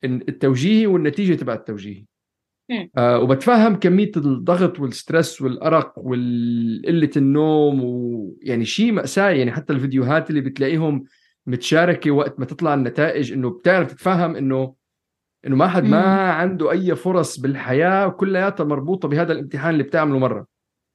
[0.04, 2.04] التوجيهي والنتيجة تبع التوجيهي.
[2.96, 9.30] آه وبتفهم كمية الضغط والستريس والأرق وقله النوم ويعني شيء مأساة.
[9.30, 11.04] يعني حتى الفيديوهات اللي بتلاقيهم
[11.46, 14.74] متشاركة وقت ما تطلع النتائج إنه بتعرف تتفهم إنه
[15.46, 20.46] إنه ما حد ما عنده أي فرص بالحياة كلياتها مربوطة بهذا الامتحان اللي بتعمله مرة.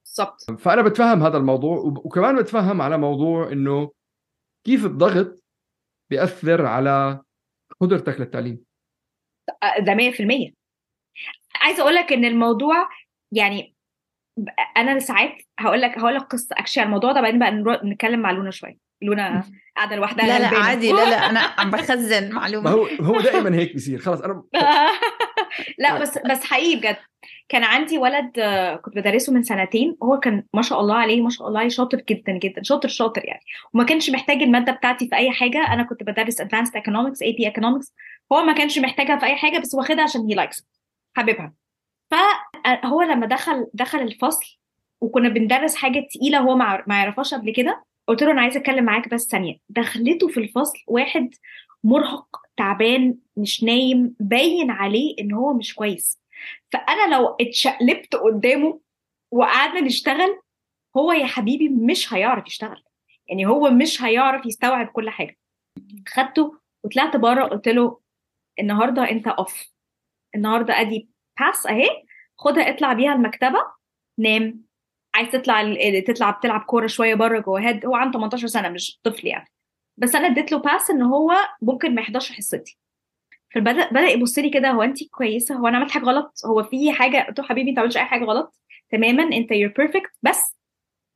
[0.06, 0.62] بالضبط.
[0.62, 3.92] فأنا بتفهم هذا الموضوع وكمان بتفهم على موضوع إنه
[4.66, 5.44] كيف الضغط
[6.10, 7.22] بيأثر على
[7.80, 8.60] قدرتك للتعليم.
[9.80, 10.54] ده 100%
[11.56, 12.90] عايزة أقول لك إن الموضوع
[13.32, 13.76] يعني
[14.78, 18.52] أنا ساعات هقول لك هقول لك قصة أكشلي الموضوع ده بعدين بقى نتكلم مع لونا
[18.52, 18.91] شوية.
[19.02, 19.44] لونا
[19.78, 20.92] قاعدة لوحدها لا لا عادي.
[20.92, 22.70] لا لا أنا عم بخزن معلومة.
[22.70, 24.00] ما هو هو دائما هيك بيصير.
[24.00, 24.44] خلص أنا
[25.80, 26.98] لا بس بس حقيقي بجد.
[27.50, 28.32] كان عندي ولد
[28.82, 29.98] كنت بدرسه من سنتين.
[30.04, 33.26] هو كان ما شاء الله عليه ما شاء الله عليه شاطر جدا جدا شاطر شاطر
[33.26, 33.42] يعني.
[33.74, 35.74] وما كانش محتاج المادة بتاعتي في أي حاجة.
[35.74, 37.94] أنا كنت بدرس advanced economics IB economics
[38.34, 40.68] هو ما كانش محتاجها في أي حاجة بس واخدها عشان هي likes
[41.18, 41.54] حاببها
[42.12, 44.58] فهو لما دخل دخل الفصل
[45.02, 47.84] وكنا بندرس حاجة تقيلة هو ما يعرفهاش قبل كده.
[48.12, 49.58] قلت له أنا عايزة أتكلم معاك بس ثانية.
[49.70, 51.36] دخلته في الفصل واحد
[51.84, 56.22] مرهق تعبان مش نايم باين عليه إن هو مش كويس.
[56.72, 58.80] فأنا لو اتشقلبت قدامه
[59.32, 60.40] وقعدنا نشتغل
[60.98, 62.84] هو يا حبيبي مش هيعرف يشتغل.
[63.28, 65.38] يعني هو مش هيعرف يستوعب كل حاجة.
[66.08, 68.00] خدته وطلعت بره قلت له
[68.60, 69.68] النهارده أنت off
[70.36, 71.10] النهارده أدي
[71.40, 71.90] pass أهي
[72.38, 73.60] خدها اطلع بيها المكتبة
[74.20, 74.71] نام.
[75.14, 75.76] عايز تطلع
[76.08, 77.70] تطلع بتلعب كورة شوية بره جوه.
[77.70, 79.48] هاد هو عنده 18 سنة مش طفل يعني.
[79.98, 82.78] بس أنا اديت له pass إن هو ممكن ما يحضرش حصتي.
[83.56, 86.92] فبدا بدأ يبص لي كده هو انت كويسة؟ هو أنا عملت حاجة غلط؟ هو في
[86.92, 88.56] حاجة؟ قلت له حبيبي ما عملتش أي حاجة غلط.
[88.92, 90.58] تماما أنت you're perfect بس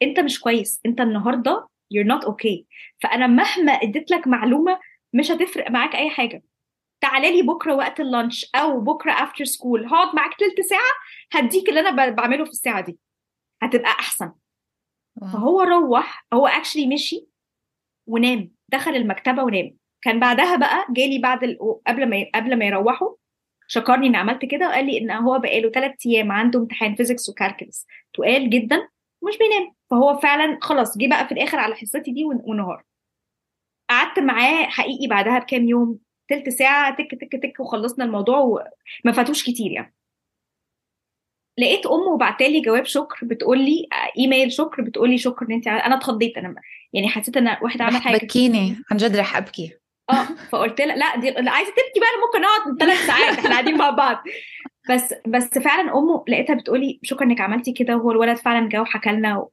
[0.02, 0.82] أنت مش كويس.
[0.86, 2.64] أنت النهارده you're not okay.
[3.02, 4.80] فأنا مهما اديت لك معلومة
[5.14, 6.44] مش هتفرق معاك أي حاجة.
[7.02, 10.92] تعالى لي بكرة وقت ال lunch أو بكرة after school هقعد معاك تلت ساعة
[11.32, 12.98] هديك اللي أنا بعمله في الساعة دي.
[13.62, 14.32] هتبقى أحسن.
[15.22, 17.28] فهو روح هو actually مشي
[18.08, 19.78] ونام دخل المكتبة ونام.
[20.02, 21.58] كان بعدها بقى جالي بعد ال...
[21.88, 22.26] قبل ما.
[22.36, 23.16] قبل ما يروحوا
[23.68, 27.36] شكرني اني عملت كده وقال لي إن هو بقاله ثلاث أيام عنده امتحان physics و
[27.36, 28.88] calculus تقال جدا
[29.22, 29.74] ومش بينام.
[29.92, 32.84] فهو فعلا خلاص جه بقى في الآخر على حصتي دي ونهار.
[33.90, 39.44] قعدت معاه حقيقي بعدها بكام يوم تلت ساعة تك تك تك وخلصنا الموضوع وما فاتوش
[39.44, 39.96] كتير يعني.
[41.58, 43.88] لقيت أمه بعتالي جواب شكر بتقول لي
[44.18, 46.56] إيميل شكر بتقول لي شكرا إن انت أنا اتخضيت أنا
[46.94, 48.18] يعني حسيت إن واحد عمل حاجة.
[48.18, 49.74] بكيني عن جد رح أبكي.
[50.10, 53.90] آه فقلت لها لا دي عايزة تبكي بقى ممكن نقعد ثلاث ساعات إحنا قاعدين مع
[53.90, 54.24] بعض.
[54.90, 59.10] بس بس فعلا أمه لقيتها بتقولي شكرا إنك عملتي كده وهو الولد فعلا جه وحكى
[59.10, 59.48] لنا.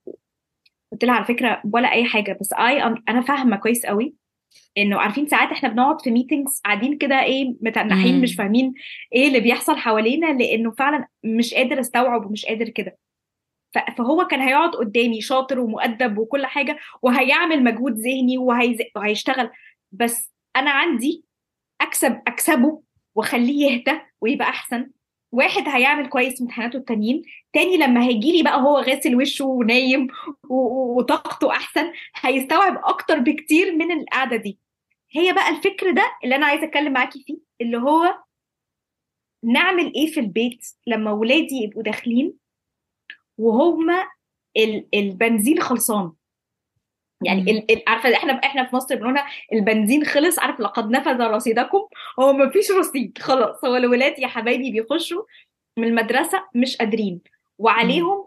[0.93, 4.15] قلت لها على فكرة ولا أي حاجة بس اي أنا فاهمة كويس قوي.
[4.79, 8.21] انه عارفين ساعات إحنا بنقعد في ميتينجز قاعدين كده إيه متنحين.
[8.21, 8.75] مش فاهمين
[9.15, 12.99] إيه اللي بيحصل حوالينا لأنه فعلا مش قادر استوعب ومش قادر كده
[13.97, 18.39] فهو كان هيقعد قدامي شاطر ومؤدب وكل حاجة وهيعمل مجهود ذهني.
[18.97, 19.51] وهيشتغل
[19.93, 21.25] بس أنا عندي
[21.81, 22.83] اكسب أكسبه
[23.15, 24.91] وأخليه يهدى ويبقى أحسن
[25.33, 30.07] واحد هيعمل كويس في امتحاناته التانيين تاني لما هيجي لي بقى هو غاسل وشه ونايم
[30.49, 34.59] وطاقته أحسن هيستوعب أكتر بكتير من القعدة دي.
[35.13, 38.15] هي بقى الفكر ده اللي أنا عايزة أتكلم معاكي فيه اللي هو
[39.45, 42.35] نعمل إيه في البيت لما ولادي يبقوا داخلين
[43.39, 44.07] وهما
[44.57, 46.13] ال- البنزين خلصان؟
[47.27, 47.51] يعني.
[47.51, 51.81] ال- ال- عارفة إحنا إحنا في مصر بنقولها البنزين خلص عارف لقد نفذ رصيدكم.
[52.21, 53.65] هو ما فيش رصيد خلاص.
[53.65, 55.23] هو الولاد يا حبايبي بيخشوا
[55.79, 57.21] من المدرسة مش قادرين
[57.59, 58.27] وعليهم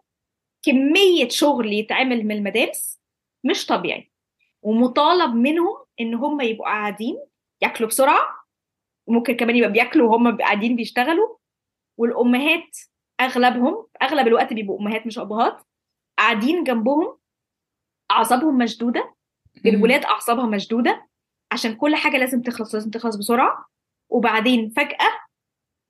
[0.65, 2.99] كمية شغل يتعمل من المدارس
[3.43, 4.11] مش طبيعي.
[4.61, 7.17] ومطالب منهم إن هم يبقوا قاعدين
[7.61, 8.21] ياكلوا بسرعة
[9.07, 11.35] وممكن كمان يبقى بياكلوا وهم قاعدين بيشتغلوا
[11.97, 12.77] والأمهات
[13.21, 15.61] أغلبهم أغلب الوقت بيبقوا أمهات مش أبهات
[16.17, 17.17] قاعدين جنبهم
[18.11, 19.15] أعصابهم مشدودة.
[19.65, 21.07] الولاد أعصابها مشدودة.
[21.51, 23.65] عشان كل حاجة لازم تخلص لازم تخلص بسرعة.
[24.09, 25.11] وبعدين فجأة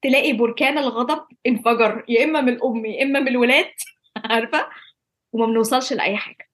[0.02, 2.06] تلاقي بركان الغضب انفجر.
[2.08, 3.72] يا إما من الأم يا إما من الولاد.
[4.30, 4.70] عارفة؟
[5.34, 6.50] وما بنوصلش لأي حاجة.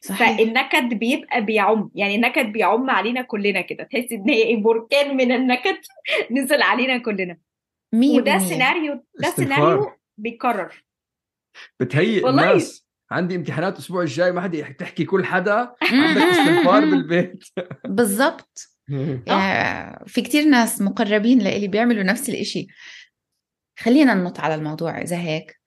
[0.00, 0.36] صحيح.
[0.36, 1.90] فالنكد بيبقى بيعم.
[1.94, 3.84] يعني النكد بيعم علينا كلنا كده.
[3.84, 5.76] تحسي إن هي إيه بركان من النكد
[6.38, 7.38] نزل علينا كلنا.
[7.92, 8.48] مية وده بالمية.
[8.48, 9.54] سيناريو ده استغفار.
[9.54, 10.84] سيناريو بيتكرر
[11.80, 12.50] بتهيئ والله.
[12.50, 17.44] الناس عندي امتحانات الأسبوع الجاي ما حدا تحكي كل حدا عندك استغفار بالبيت.
[17.84, 18.70] بالضبط.
[19.26, 22.66] يعني في كتير ناس مقربين لإلي بيعملوا نفس الإشي.
[23.78, 25.60] خلينا ننط على الموضوع إذا هيك.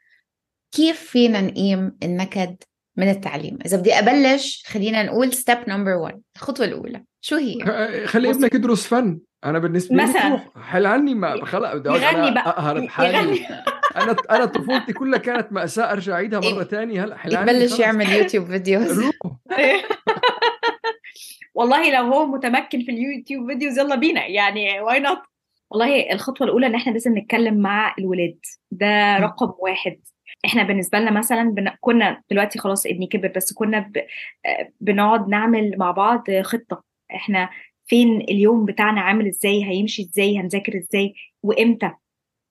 [0.71, 2.55] كيف فينا نقيم النكد
[2.97, 7.03] من التعليم؟ إذا بدي أبلش خلينا نقول step number 1 الخطوة الأولى.
[7.21, 9.19] شو هي؟ خلي ابنك يدرس فن.
[9.45, 10.39] أنا بالنسبة لي مثلاً.
[10.61, 12.49] حل عني ما خلق بدي أقعد يغني أنا بقى.
[12.49, 13.47] أقهر حالي يغني
[13.97, 17.79] أنا أنا طفولتي كلها كانت مأساة أرجع أعيدها مرة ثانية هلا حل عني يبلش.
[17.79, 18.99] يعمل يوتيوب videos.
[21.55, 24.25] والله لو هو متمكن في اليوتيوب videos يلا بينا.
[24.25, 25.19] يعني why not
[25.71, 28.39] والله الخطوة الأولى إن إحنا لازم نتكلم مع الولاد.
[28.71, 29.99] ده رقم واحد.
[30.45, 31.69] إحنا بالنسبة لنا مثلا بن...
[31.81, 33.97] كنا دلوقتي خلاص ابني كبر بس كنا ب...
[34.45, 36.83] آه، بنقعد نعمل مع بعض خطة.
[37.15, 37.49] إحنا
[37.85, 41.91] فين اليوم بتاعنا عامل إزاي؟ هيمشي إزاي؟ هنذاكر إزاي؟ وإمتى؟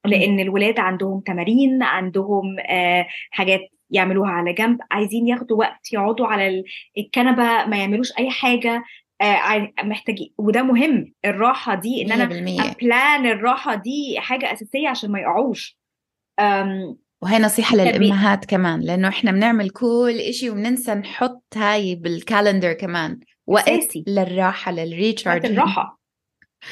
[0.06, 6.48] لأن الولاد عندهم تمارين عندهم آه حاجات يعملوها على جنب عايزين ياخدوا وقت يقعدوا على
[6.48, 6.64] ال-
[6.98, 8.84] الكنبة ما يعملوش أي حاجة
[9.22, 15.10] آه محتاجين وده مهم الراحة دي إن أنا 100% ابلان الراحة دي حاجة أساسية عشان
[15.10, 15.78] ما يقعوش.
[17.22, 17.90] وهي نصيحة تربية.
[17.98, 23.20] للأمهات كمان لأنه إحنا بنعمل كل إشي وبننسى نحط هاي بال calendar كمان.
[23.46, 24.04] وقت أساسي.
[24.06, 25.98] للراحة لل recharge الراحة.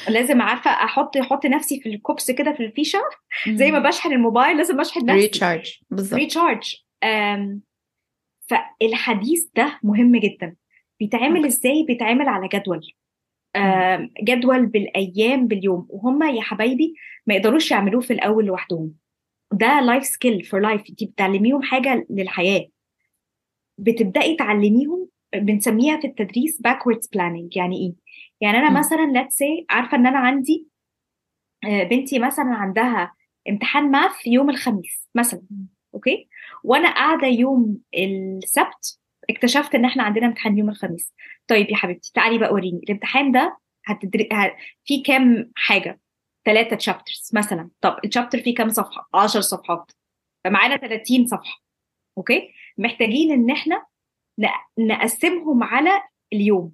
[0.09, 2.99] لازم عارفة أحط أحط نفسي في الكوبس كده في الفيشة.
[3.49, 5.21] زي ما بشحن الموبايل لازم أشحن نفسي.
[5.21, 6.77] recharge بالضبط recharge
[8.47, 10.57] فالحديث ده مهم جدا.
[11.01, 12.81] بيتعمل إزاي؟ بيتعمل على جدول.
[14.23, 15.87] جدول بالأيام باليوم.
[15.89, 16.95] وهم يا حبايبي
[17.27, 18.95] ما يقدروش يعملوه في الأول لوحدهم.
[19.53, 22.67] ده life skill for life انت بتعلميهم حاجة للحياة.
[23.79, 27.57] بتبدأي تعلميهم بنسميها في التدريس backwards planning.
[27.57, 27.95] يعني إيه؟
[28.41, 28.79] يعني أنا.
[28.79, 30.69] مثلا let's say عارفة إن أنا عندي
[31.65, 33.15] آه، بنتي مثلا عندها
[33.49, 35.43] امتحان math يوم الخميس مثلا
[35.95, 36.29] okay؟
[36.65, 41.15] وأنا قاعدة يوم السبت اكتشفت إن إحنا عندنا امتحان يوم الخميس.
[41.47, 42.81] طيب يا حبيبتي تعالي بقى وريني.
[42.85, 44.29] الامتحان ده هتدري.
[44.85, 46.01] في كام حاجة؟
[46.45, 47.71] ثلاثة تشابترز مثلا.
[47.81, 49.93] طب الشابتر فيه كام صفحة؟ 10 صفحات.
[50.45, 51.63] فمعانا 30 صفحة.
[52.19, 53.87] أوكي؟ محتاجين إن إحنا
[54.79, 56.73] نقسمهم على اليوم.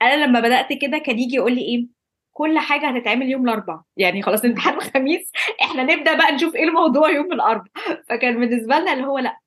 [0.00, 1.86] فانا لما بدأت كده كان يجي يقول لي إيه؟
[2.32, 3.82] كل حاجة هتتعمل يوم الأربعاء.
[3.96, 5.32] يعني خلاص امتحان الخميس
[5.62, 8.02] إحنا نبدأ بقى نشوف إيه الموضوع يوم الأربعاء.
[8.08, 9.38] فكان بالنسبة لنا اللي هو لأ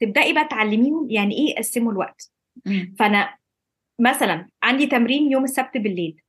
[0.00, 2.30] تبدأي بقى تعلميهم يعني إيه يقسموا الوقت.
[2.98, 3.34] فأنا
[3.98, 6.22] مثلا عندي تمرين يوم السبت بالليل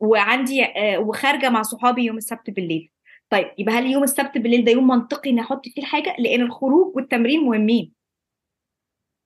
[0.00, 2.90] وعندي آه، وخارجة مع صحابي يوم السبت بالليل.
[3.30, 6.96] طيب يبقى هل يوم السبت بالليل ده يوم منطقي ان أحط فيه الحاجة؟ لأن الخروج
[6.96, 7.92] والتمرين مهمين.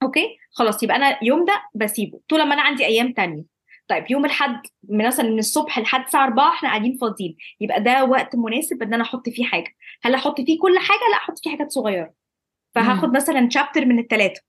[0.02, 2.20] أوكي؟ خلاص يبقى أنا يوم ده بسيبه.
[2.28, 3.44] طول ما أنا عندي أيام تانية.
[3.90, 7.36] طيب يوم الحد من مثلا من الصبح لحد الساعة 4 إحنا قاعدين فاضيين.
[7.60, 9.74] يبقى ده وقت مناسب إن أنا أحط فيه حاجة.
[10.02, 12.12] هل أحط فيه كل حاجة؟ لا أحط فيه حاجات صغيرة.
[12.74, 14.42] فهاخد مثلا شابتر من الثلاثه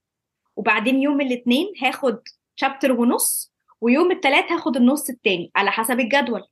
[0.56, 2.18] وبعدين يوم الاثنين هاخد
[2.56, 6.42] شابتر ونص ويوم الثلاث هاخد النص التاني على حسب الجدول.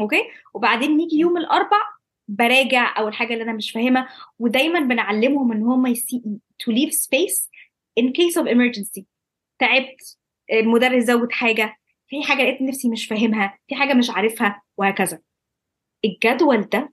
[0.00, 0.22] أوكي؟
[0.54, 1.80] وبعدين نيجي يوم الأربع
[2.28, 5.94] براجع أو الحاجة اللي أنا مش فاهمها ودايما بنعلمهم إن هم
[6.70, 7.48] leave space
[8.00, 9.02] in case of emergency.
[9.58, 10.18] تعبت
[10.52, 11.81] المدرس زود حاجة.
[12.12, 15.20] في حاجة لقيت نفسي مش فاهمها في حاجة مش عارفها وهكذا.
[16.04, 16.92] الجدول ده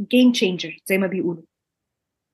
[0.00, 1.42] game changer زي ما بيقولوا.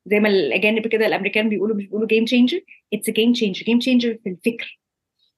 [0.06, 2.60] زي ما الأجانب كده الأمريكان بيقولوا مش بيقولوا game changer
[2.94, 4.80] it's game changer game changer في الفكر.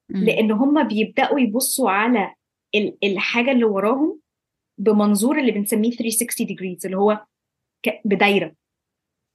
[0.09, 2.35] لأن هم بيبدأوا يبصوا على
[3.05, 4.21] الحاجة اللي وراهم
[4.79, 7.25] بمنظور اللي بنسميه 360 degrees اللي هو
[8.05, 8.55] بدايرة.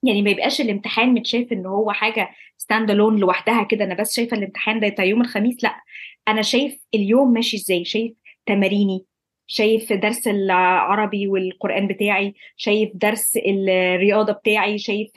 [0.04, 4.38] يعني ما يبقاش الامتحان متشاف إن هو حاجة stand alone لوحدها كده أنا بس شايفة
[4.38, 5.82] الامتحان ده يوم الخميس لأ.
[6.28, 8.14] أنا شايف اليوم ماشي إزاي؟ شايف
[8.46, 9.06] تماريني
[9.48, 15.12] شايف درس العربي والقرآن بتاعي شايف درس الرياضة بتاعي شايف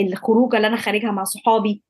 [0.00, 1.82] الخروجة اللي أنا خارجها مع صحابي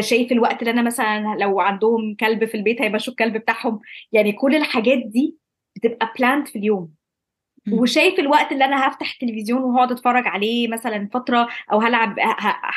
[0.00, 3.80] شايف الوقت اللي أنا مثلا لو عندهم كلب في البيت هيمشوا الكلب بتاعهم.
[4.12, 5.36] يعني كل الحاجات دي
[5.76, 6.90] بتبقى planned في اليوم.
[7.72, 12.14] وشايف الوقت اللي أنا هفتح التلفزيون وهقعد أتفرج عليه مثلا فترة أو هلعب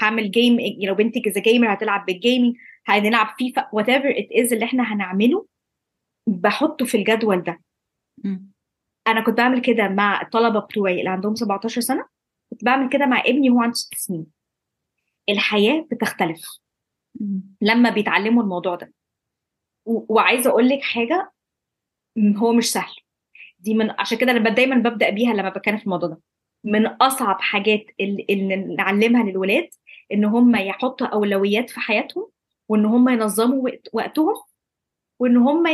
[0.01, 2.55] هعمل game لو بنتي is gamer هتلعب بال gaming
[2.89, 5.45] هنلعب فيفا whatever it is اللي إحنا هنعمله
[6.28, 7.62] بحطه في الجدول ده.
[9.08, 12.06] أنا كنت بعمل كده مع الطلبه بتوعي اللي عندهم 17 سنة
[12.49, 14.25] كنت بعمل كده مع ابني وهو عنده 6 سنين.
[15.30, 16.41] الحياة بتختلف.
[17.62, 18.93] لما بيتعلموا الموضوع ده.
[19.86, 21.32] وعايزة أقول لك حاجة
[22.38, 22.95] هو مش سهل.
[23.60, 26.21] دي من عشان كده أنا دايما ببدأ بيها لما بتكلم في الموضوع ده.
[26.63, 29.69] من أصعب حاجات اللي, اللي نعلمها للولاد
[30.12, 32.30] إن هم يحطوا أولويات في حياتهم
[32.69, 34.36] وإن هم ينظموا وقتهم
[35.19, 35.67] وإن هم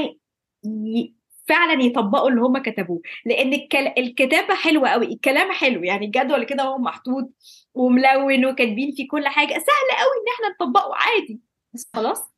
[0.66, 1.16] ي...
[1.48, 3.02] فعلا يطبقوا اللي هم كتبوه.
[3.26, 3.54] لأن
[3.98, 7.34] الكتابة حلوة قوي الكلام حلو يعني الجدول كده هو محطوط
[7.74, 11.40] وملون وكاتبين فيه كل حاجة سهل قوي إن إحنا نطبقه عادي.
[11.74, 12.34] بس خلاص.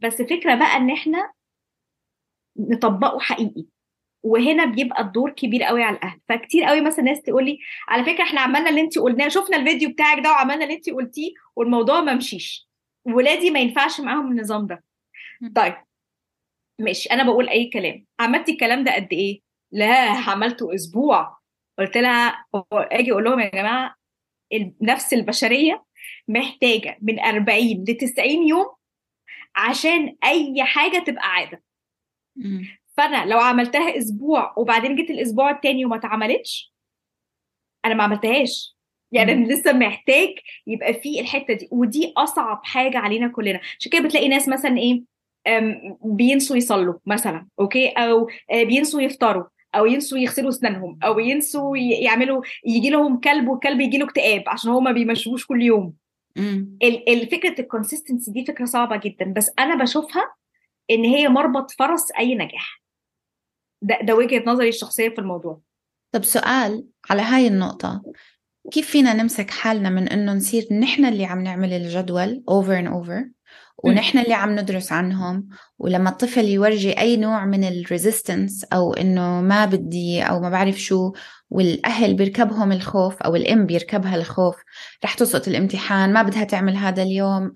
[0.00, 1.32] بس فكرة بقى إن إحنا
[2.56, 3.66] نطبقه حقيقي.
[4.22, 6.20] وهنا بيبقى الدور كبير قوي على الأهل.
[6.28, 9.90] فكتير قوي مثلا ناس تقول لي على فكرة إحنا عملنا اللي انت قلناه شفنا الفيديو
[9.90, 12.67] بتاعك ده وعملنا اللي انت قلتيه والموضوع ما مشيش.
[13.08, 14.84] ولادي ما ينفعش معاهم النظام ده.
[15.56, 15.74] طيب
[16.78, 18.06] ماشي أنا بقول أي كلام.
[18.20, 19.40] عملتي الكلام ده قد إيه؟
[19.72, 21.38] لا عملته أسبوع.
[21.78, 23.94] قلت لها أجي أقول لهم يا جماعة
[24.52, 25.84] النفس البشرية
[26.28, 28.66] محتاجة من 40 ل 90 يوم
[29.56, 31.62] عشان أي حاجة تبقى عادة.
[32.96, 36.74] فأنا لو عملتها أسبوع وبعدين جيت الأسبوع التاني وما اتعملتش
[37.84, 38.77] أنا ما عملتهاش.
[39.12, 40.28] يعني أنا لسه محتاج
[40.66, 43.60] يبقى في الحتة دي ودي أصعب حاجة علينا كلنا.
[43.80, 45.02] عشان كده بتلاقي ناس مثلا إيه
[46.04, 49.44] بينسوا يصلوا مثلا أوكي؟ أو بينسوا يفطروا
[49.74, 54.70] أو ينسوا يغسلوا أسنانهم أو ينسوا يعملوا يجي لهم كلب والكلب يجي له اكتئاب عشان
[54.70, 55.94] هو ما بيمشوش كل يوم.
[57.08, 60.32] الفكرة ال consistency دي فكرة صعبة جدا بس أنا بشوفها
[60.90, 62.82] إن هي مربط فرس أي نجاح.
[63.82, 65.60] ده, ده وجهة نظري الشخصية في الموضوع.
[66.12, 68.02] طب سؤال على هاي النقطة.
[68.72, 73.38] كيف فينا نمسك حالنا من إنه نصير نحن اللي عم نعمل الجدول over and over
[73.84, 79.40] ونحن اللي عم ندرس عنهم ولما الطفل يورجي أي نوع من ال resistance أو إنه
[79.40, 81.12] ما بدي أو ما بعرف شو
[81.50, 84.56] والأهل بيركبهم الخوف أو الأم بيركبها الخوف
[85.04, 87.52] رح تسقط الامتحان ما بدها تعمل هذا اليوم.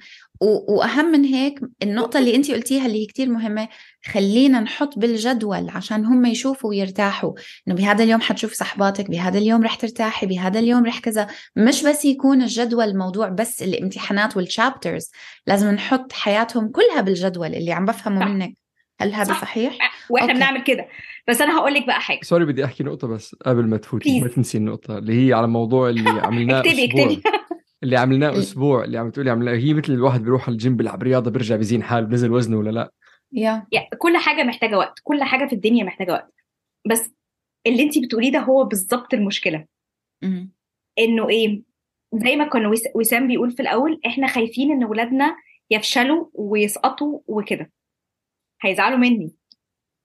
[0.68, 3.68] وأهم من هيك النقطة اللي انت قلتيها اللي هي كتير مهمة
[4.06, 7.32] خلينا نحط بالجدول عشان هم يشوفوا ويرتاحوا.
[7.68, 11.26] إنه بهذا اليوم حتشوف صحباتك بهذا اليوم رح ترتاحي بهذا اليوم رح كذا.
[11.56, 15.10] مش بس يكون الجدول موضوع بس الامتحانات وال chapters
[15.46, 18.26] لازم نحط حياتهم كلها بالجدول اللي عم بفهمه صح.
[18.26, 18.54] منك.
[19.00, 19.40] هل هذا صح.
[19.40, 19.78] صحيح؟
[20.10, 20.38] وإحنا okay.
[20.38, 20.86] بنعمل كده.
[21.28, 22.20] بس أنا هقول لك بقى حاجة.
[22.22, 24.20] sorry بدي أحكي نقطة بس قبل ما تفوتي.
[24.20, 27.22] ما تنسي النقطة اللي هي على الموضوع اللي عملناه اكتبي اكتبي.
[27.82, 29.52] اللي عملناه أسبوع اللي عم تقولي عملناه.
[29.52, 32.92] هي مثل الواحد بيروح الجيم بيلعب رياضة بيرجع بيزين حاله بنزل وزنه ولا لا.
[33.32, 33.96] يا yeah.
[33.98, 36.34] كل حاجة محتاجة وقت كل حاجة في الدنيا محتاجة وقت.
[36.90, 37.12] بس
[37.66, 39.66] اللي انت بتقوليه ده هو بالظبط المشكلة.
[40.24, 40.28] mm.
[40.98, 41.62] إنه إيه
[42.14, 45.36] زي ما كان وسام بيقول في الأول إحنا خايفين إن ولادنا
[45.70, 47.72] يفشلوا ويسقطوا وكده.
[48.62, 49.32] هيزعلوا مني.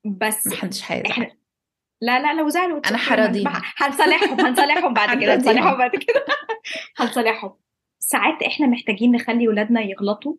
[0.06, 1.12] بس محدش هيزعل.
[1.12, 1.32] إحنا
[2.02, 6.26] لا لا لو زعلوا أنا حراضيهم هنصالحهم هنصالحهم بعد كده هنصالحهم بعد كده.
[6.98, 7.58] هنصالحهم.
[8.00, 10.36] ساعات إحنا محتاجين نخلي ولادنا يغلطوا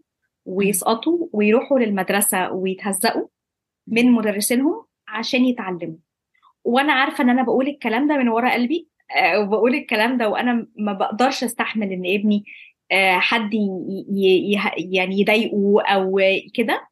[0.48, 3.26] ويسقطوا ويروحوا للمدرسة ويتهزقوا
[3.86, 5.96] من مدرسينهم عشان يتعلموا.
[6.64, 8.88] وأنا عارفة إن أنا بقول الكلام ده من ورا قلبي
[9.36, 12.44] وبقول الكلام ده وأنا ما بقدرش أستحمل إن ابني
[13.18, 13.50] حد
[14.92, 16.20] يعني يضايقه أو
[16.54, 16.88] كده.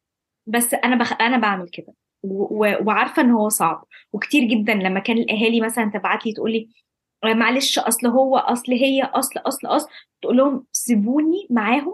[0.47, 1.21] بس أنا بخ...
[1.21, 1.93] أنا بعمل كده.
[2.81, 3.85] وعارفة إن هو صعب.
[4.13, 6.69] وكتير جدا لما كان الأهالي مثلا تبعت لي تقول لي
[7.25, 9.89] معلش أصل هو أصل هي أصل أصل أصل
[10.21, 11.93] تقول لهم سيبوني معاهم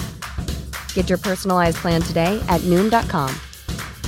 [0.94, 3.30] Get your personalized plan today at Noom.com.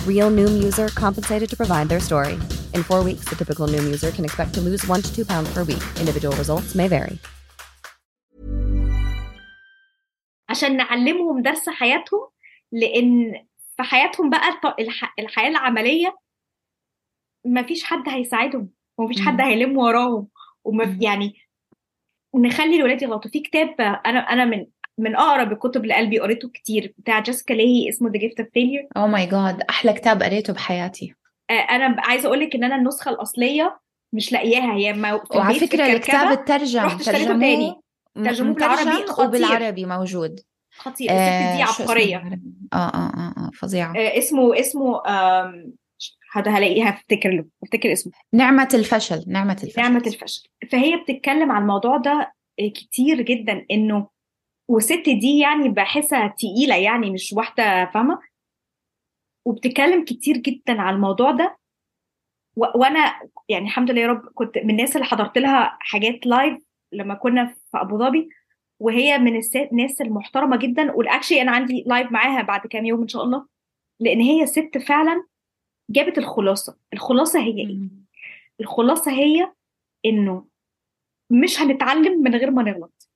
[0.06, 2.34] Real Noom user compensated to provide their story.
[2.74, 5.48] In four weeks, the typical Noom user can expect to lose one to two pounds
[5.54, 5.82] per week.
[6.00, 7.18] Individual results may vary.
[10.48, 12.28] عشان نعلمهم درس حياتهم
[12.72, 13.32] لان
[13.76, 16.16] في حياتهم بقى الط- الح- الحياه العمليه
[17.44, 19.46] ما فيش حد هيساعدهم وما فيش حد مم.
[19.48, 20.28] هيلم وراهم
[20.64, 20.98] وما مم.
[21.02, 21.34] يعني
[22.36, 24.66] نخلي الولاد يغلطوا في كتاب انا انا من
[24.97, 29.07] من أقرب الكتب لقلبي قريته كتير بتاع جيسيكا ليهي اسمه The Gift of Failure oh
[29.07, 31.13] my God أحلى كتاب قريته بحياتي.
[31.51, 33.79] أنا ب- عايزة أقول لك إن أنا النسخة الأصلية
[34.13, 37.73] مش لاقياها هي ما وعلى فكرة الكتاب رحت اشتريته تاني.
[38.15, 39.25] ترجموه بالعربي خطير.
[39.27, 40.39] وبالعربي موجود.
[40.77, 41.09] خطير.
[41.11, 42.17] الست دي آه، اسمه؟ عبقرية؟
[42.73, 43.93] آه آه آه آه فظيعة.
[43.97, 45.01] آه، اسمه اسمه
[46.35, 48.13] هذا هلاقيها افتكر له افتكر اسمه.
[48.33, 49.81] نعمة الفشل نعمة الفشل.
[49.81, 50.47] نعمة الفشل.
[50.71, 54.07] فهي بتتكلم عن الموضوع ده كتير جدا إنه
[54.67, 58.19] والست دي يعني بحسها تقيلة يعني مش واحدة فاهمة؟
[59.45, 61.57] وبتتكلم كتير جدا على الموضوع ده.
[62.55, 66.57] و- وأنا يعني الحمد لله يا رب كنت من الناس اللي حضرت لها حاجات لايف
[66.91, 68.29] لما كنا في أبو ظبي
[68.79, 69.41] وهي من
[69.71, 70.91] الناس المحترمة جدا.
[70.91, 73.47] و actually أنا عندي live معاها بعد كام يوم إن شاء الله.
[73.99, 75.25] لأن هي ست فعلا
[75.89, 76.77] جابت الخلاصة.
[76.93, 77.77] الخلاصة هي إيه.
[78.61, 79.51] الخلاصة هي
[80.05, 80.45] إنه
[81.29, 83.09] مش هنتعلم من غير ما نغلط.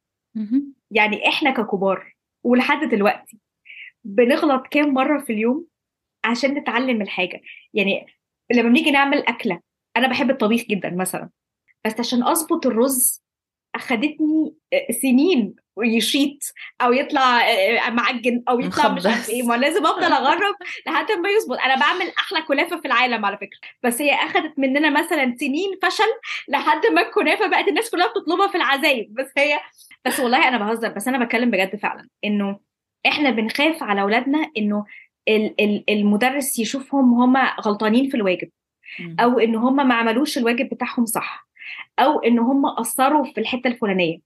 [0.92, 3.40] يعني إحنا ككبار ولحد دلوقتي
[4.04, 5.68] بنغلط كام مرة في اليوم
[6.24, 7.42] عشان نتعلم الحاجة.
[7.74, 8.06] يعني
[8.52, 9.62] لما بنيجي نعمل أكلة
[9.98, 11.30] أنا بحب الطبيخ جدا مثلا
[11.86, 13.24] بس عشان أظبط الرز
[13.76, 14.55] أخدتني
[15.01, 16.38] سنين يشيط
[16.82, 17.41] أو يطلع
[17.89, 19.30] معجن أو يطلع مش عارف.
[19.30, 19.43] إيه.
[19.43, 20.55] ما لازم أفضل اجرب
[20.88, 21.57] لحد ما يظبط.
[21.59, 23.59] أنا بعمل أحلى كنافة في العالم على فكرة.
[23.84, 26.03] بس هي أخدت مننا مثلا سنين فشل
[26.47, 29.07] لحد ما الكنافة بقت الناس كلها بتطلبها في العزايم.
[29.18, 29.59] بس هي
[30.05, 32.59] بس والله أنا بهزر بس أنا بتكلم بجد فعلا إنه
[33.07, 34.86] إحنا بنخاف على أولادنا إنه
[35.28, 38.49] ال- ال- المدرس يشوفهم هم غلطانين في الواجب.
[39.20, 41.47] أو إن هم ما عملوش الواجب بتاعهم صح.
[41.99, 44.20] أو إن هم قصروا في الحتة الفلانية.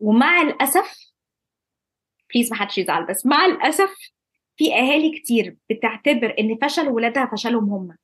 [0.00, 1.12] ومع الأسف
[2.34, 3.94] بليز ما حدش يزعل بس مع الأسف
[4.56, 7.96] في أهالي كتير بتعتبر إن فشل ولادها فشلهم هم.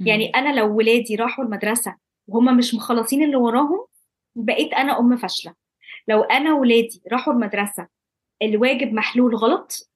[0.00, 1.96] يعني أنا لو ولادي راحوا المدرسة
[2.26, 3.86] وهم مش مخلصين اللي وراهم
[4.34, 5.54] بقيت أنا أم فاشلة.
[6.08, 7.86] لو أنا ولادي راحوا المدرسة
[8.42, 9.90] الواجب محلول غلط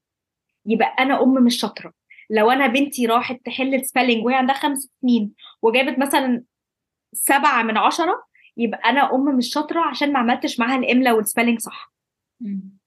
[0.67, 1.93] يبقى أنا أم مش شاطرة.
[2.31, 6.43] لو أنا بنتي راحت تحل السبelling وهي عندها خمس سنين وجابت مثلا
[7.13, 8.25] سبعة من عشرة
[8.57, 11.93] يبقى أنا أم مش شاطرة عشان ما عملتش معاها الاملا والسبelling صح.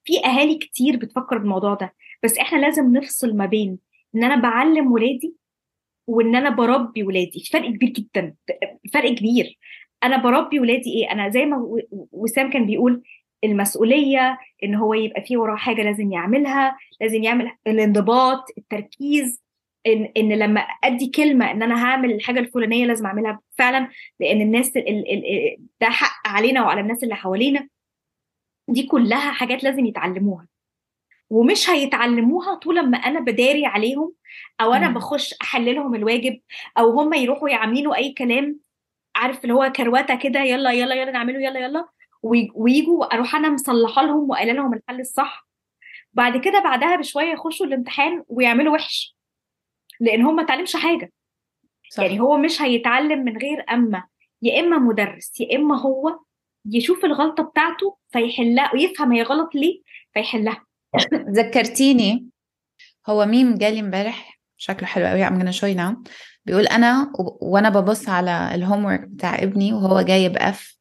[0.04, 3.78] في أهالي كتير بتفكر بالموضوع ده بس إحنا لازم نفصل ما بين
[4.16, 5.36] إن أنا بعلم ولادي
[6.08, 7.40] وإن أنا بربي ولادي.
[7.40, 8.36] في فرق كبير جدا
[8.94, 9.58] فرق كبير.
[10.04, 11.78] أنا بربي ولادي إيه؟ أنا زي ما
[12.12, 13.04] وسام كان بيقول
[13.44, 19.42] المسؤولية إن هو يبقى فيه وراه حاجة لازم يعملها لازم يعمل الانضباط التركيز.
[19.88, 24.78] ان إن لما أدي كلمة إن أنا هعمل الحاجة الفلانية لازم أعملها فعلا لأن الناس
[24.78, 27.68] ال ال ال ده حق علينا وعلى الناس اللي حوالينا.
[28.68, 30.48] دي كلها حاجات لازم يتعلموها.
[31.30, 34.14] ومش هيتعلموها طول ما أنا بداري عليهم
[34.62, 34.90] أو أنا.
[34.90, 36.40] بخش احللهم الواجب
[36.78, 38.60] أو هم يروحوا يعملوا أي كلام
[39.16, 41.88] عارف اللي هو كروتة كده يلا يلا يلا نعمله يلا يلا
[42.24, 45.48] وي- ويجوا أروح أنا مصلحة لهم وقايلة لهم الحل الصح.
[46.14, 49.15] بعد كده بعدها بشوية يخشوا الامتحان ويعملوا وحش.
[50.00, 51.12] لأن هو ما اتعلمش حاجة.
[51.90, 52.04] صح.
[52.04, 54.04] يعني هو مش هيتعلم من غير أما.
[54.42, 56.20] يا إما مدرس يا إما هو
[56.72, 59.82] يشوف الغلطة بتاعته فيحلها ويفهم هي غلط ليه
[60.14, 60.66] فيحلها.
[61.38, 62.26] ذكرتيني
[63.10, 66.12] هو ميم جالي امبارح شكله حلو قوي show you now.
[66.46, 70.78] بيقول أنا وأنا ببص على ال homework بتاع ابني وهو جايب F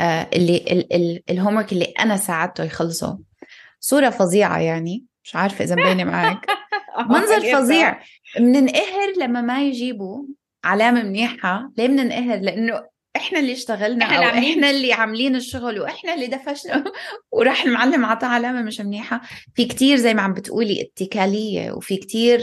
[0.00, 3.18] آه اللي ال ال ال homework اللي أنا ساعدته يخلصه.
[3.80, 6.46] صورة فظيعة يعني مش عارفة إذا مبينة معك
[7.10, 8.00] منظر فظيع.
[8.38, 10.24] بننقهر لما ما يجيبوا
[10.64, 11.72] علامة منيحة.
[11.76, 12.82] ليه بننقهر لأنه
[13.16, 14.52] إحنا اللي اشتغلنا إحنا أو اللي عاملين.
[14.52, 16.84] إحنا اللي عاملين الشغل وإحنا اللي دفشنا.
[17.32, 19.20] وراح المعلم عطاه علامة مش منيحة.
[19.54, 22.40] في كتير زي ما عم بتقولي اتكالية وفي كتير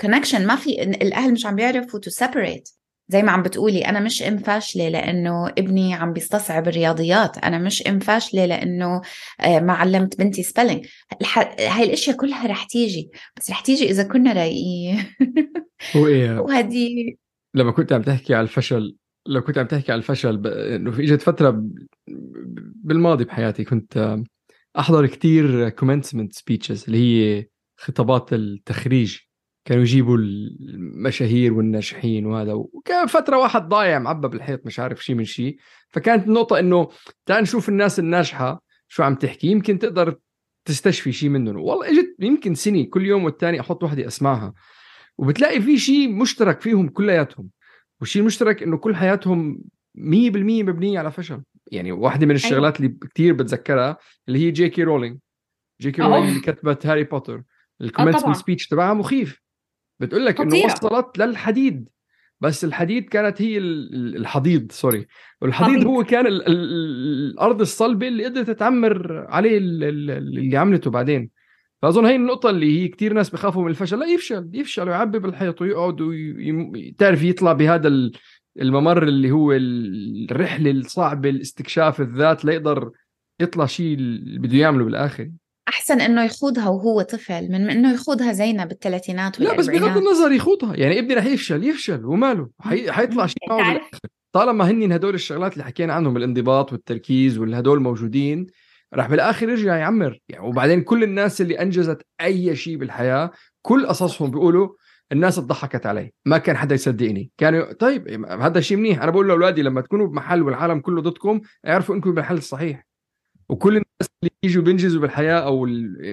[0.00, 2.77] connection ما في إن الأهل مش عم بيعرفوا to separate.
[3.08, 7.38] زي ما عم بتقولي أنا مش أم فاشلة لأنه ابني عم بيستصعب الرياضيات.
[7.38, 9.00] أنا مش أم فاشلة لأنه
[9.40, 10.86] آه، ما علمت بنتي spelling
[11.58, 13.10] هاي الأشياء كلها رح تيجي.
[13.36, 15.04] بس رح تيجي إذا كنا رايقين.
[15.96, 17.18] إيه؟ وهدي.
[17.54, 18.96] لما كنت عم تحكي على الفشل
[19.26, 20.46] لو كنت عم تحكي على الفشل ب...
[20.46, 21.64] إنه في إجت فترة.
[22.84, 24.18] بالماضي بحياتي كنت
[24.78, 27.46] أحضر كتير commencement speeches اللي هي
[27.76, 29.18] خطابات التخريج.
[29.68, 35.24] كانوا يجيبوا المشاهير والناجحين وهذا وكان فترة واحد ضايع معبى بالحيط مش عارف شيء من
[35.24, 35.58] شيء
[35.88, 36.88] فكانت النقطة إنه
[37.26, 40.16] تعال نشوف الناس الناجحة شو عم تحكي يمكن تقدر
[40.64, 41.56] تستشفي شيء منهم.
[41.56, 44.54] والله إجت يمكن سنة كل يوم والتاني أحط وحدة أسمعها.
[45.18, 47.48] وبتلاقي في شيء مشترك فيهم كلياتهم.
[48.00, 49.60] والشيء المشترك إنه كل حياتهم
[49.94, 51.42] 100% مبنية على فشل.
[51.72, 52.90] يعني واحدة من الشغلات أيوة.
[52.90, 53.96] اللي كثير بتذكرها
[54.28, 55.18] اللي هي جي كي رولينج
[55.80, 57.42] جي كي رولينج اللي كتبت هاري بوتر.
[57.80, 59.47] ال commencement speech تبعها مخيف.
[60.00, 61.88] بتقول لك إنه وصلت للحضيض.
[62.40, 65.06] بس الحديد كانت هي الحضيض sorry.
[65.42, 66.54] والحضيض هو كان ال ال
[67.30, 71.30] الأرض الصلبة اللي قدرت تعمر عليه اللي عملته بعدين.
[71.82, 73.98] فأظن هي النقطة اللي هي كثير ناس بخافوا من الفشل.
[73.98, 78.10] لا يفشل يفشل ويعبي بالحيط ويقعد وتعرف يطلع بهذا
[78.60, 82.90] الممر اللي هو الرحلة الصعبة الاستكشاف الذات ليقدر
[83.40, 85.30] يطلع شيء اللي بده يعمله بالآخر.
[85.68, 90.76] أحسن إنه يخوضها وهو طفل من إنه يخوضها زينا بالثلاثينات لا بس بغض النظر يخوضها.
[90.76, 92.48] يعني ابني رح يفشل يفشل وماله.
[92.60, 92.92] حي...
[92.92, 93.38] حيطلع شيء
[94.32, 98.46] طالما هن هدول الشغلات اللي حكينا عنهم الانضباط والتركيز والهدول موجودين
[98.94, 103.30] راح بالآخر يرجع يعمر يعني وبعدين كل الناس اللي أنجزت أي شيء بالحياة
[103.62, 104.68] كل قصصهم بيقولوا
[105.12, 106.12] الناس ضحكت علي.
[106.26, 107.30] ما كان حدا يصدقني.
[107.38, 109.02] كانوا طيب هذا شيء منيح.
[109.02, 112.86] أنا بقول لأولادي لما تكونوا بمحل والعالم كله ضدكم اعرفوا إنكم بالمحل الصحيح.
[113.48, 115.64] وكل الناس اللي يجوا بينجزوا بالحياة أو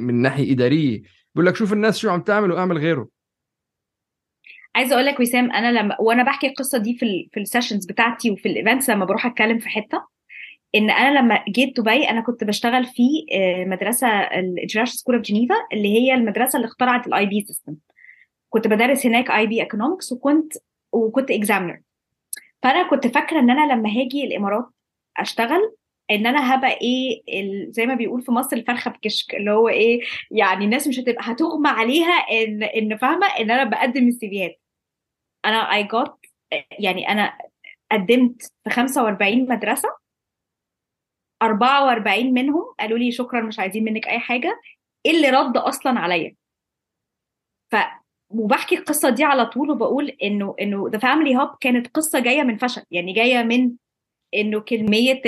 [0.02, 1.02] من ناحية إدارية.
[1.36, 3.10] بقول لك شوف الناس شو عم تعمل واعمل غيره.
[4.76, 7.86] عايزة أقول لك وسام أنا لما وأنا بحكي القصة دي في ال في ال sessions
[7.86, 10.08] بتاعتي وفي ال events لما بروح أتكلم في حتة
[10.76, 15.24] إن أنا لما جيت دبي أنا كنت بشتغل في آه، مدرسة ال International School of
[15.24, 17.76] Geneva اللي هي المدرسة اللي اخترعت ال IB system
[18.50, 20.54] كنت بدرس هناك IB economics وكنت
[20.92, 21.82] وكنت اكزامنر
[22.64, 24.66] فأنا كنت فاكرة إن أنا لما هاجي الإمارات
[25.18, 25.76] أشتغل
[26.12, 27.24] ان أنا هبقى إيه
[27.72, 30.02] زي ما بيقول في مصر الفرخة بكشك اللي هو إيه
[30.32, 34.62] يعني الناس مش هتبقى هتغمى عليها ان ان فاهمة؟ ان أنا بقدم السيفيات
[35.46, 36.18] أنا اي جوت
[36.80, 37.38] يعني أنا
[37.92, 39.90] قدمت في 45 مدرسة
[41.42, 44.62] 44 منهم قالوا لي شكرا مش عايزين منك أي حاجة
[45.06, 46.36] اللي رد أصلا عليا.
[47.72, 47.76] ف
[48.30, 52.58] وبحكي القصة دي على طول وبقول إنه إنه The Family Hub كانت قصة جاية من
[52.58, 53.72] فشل يعني جاية من
[54.36, 55.22] إنه كمية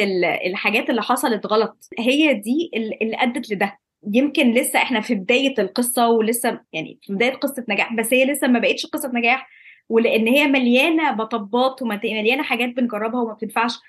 [0.45, 3.79] الحاجات اللي حصلت غلط هي دي اللي أدت لده.
[4.13, 8.47] يمكن لسه إحنا في بداية القصة ولسه يعني في بداية قصة نجاح بس هي لسه
[8.47, 9.49] ما بقتش قصة نجاح
[9.89, 13.79] ولأن هي مليانة مطبات ومليانه حاجات بنجربها وما بتنفعش.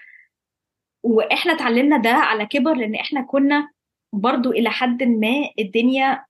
[1.02, 3.70] وإحنا اتعلمنا ده على كبر لأن إحنا كنا
[4.12, 6.24] برضو إلى حد ما الدنيا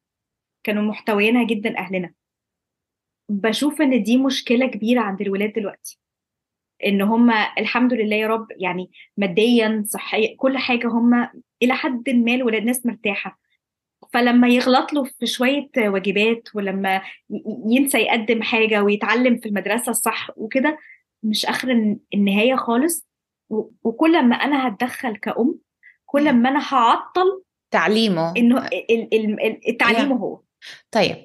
[0.65, 2.13] كانوا محتويينها جدا أهلنا.
[3.29, 5.99] بشوف إن دي مشكلة كبيرة عند الولاد دلوقتي.
[6.87, 11.29] إن هم الحمد لله يا رب يعني ماديا صحيا كل حاجة هم
[11.63, 13.39] إلى حد ما الولاد ناس مرتاحة.
[14.13, 17.03] فلما يغلط له في شوية واجبات ولما
[17.67, 20.79] ينسى يقدم حاجة ويتعلم في المدرسة الصح وكده
[21.23, 23.09] مش آخر النهاية خالص.
[23.83, 25.59] وكل ما أنا هتدخل كأم
[26.07, 28.35] كل ما أنا هعطل تعليمه.
[28.37, 28.69] إنه
[29.69, 30.41] التعليم هو.
[30.91, 31.17] طيب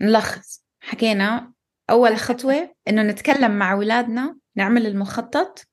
[0.00, 0.64] نلخص.
[0.80, 1.52] حكينا
[1.90, 5.66] أول خطوة إنه نتكلم مع أولادنا نعمل المخطط.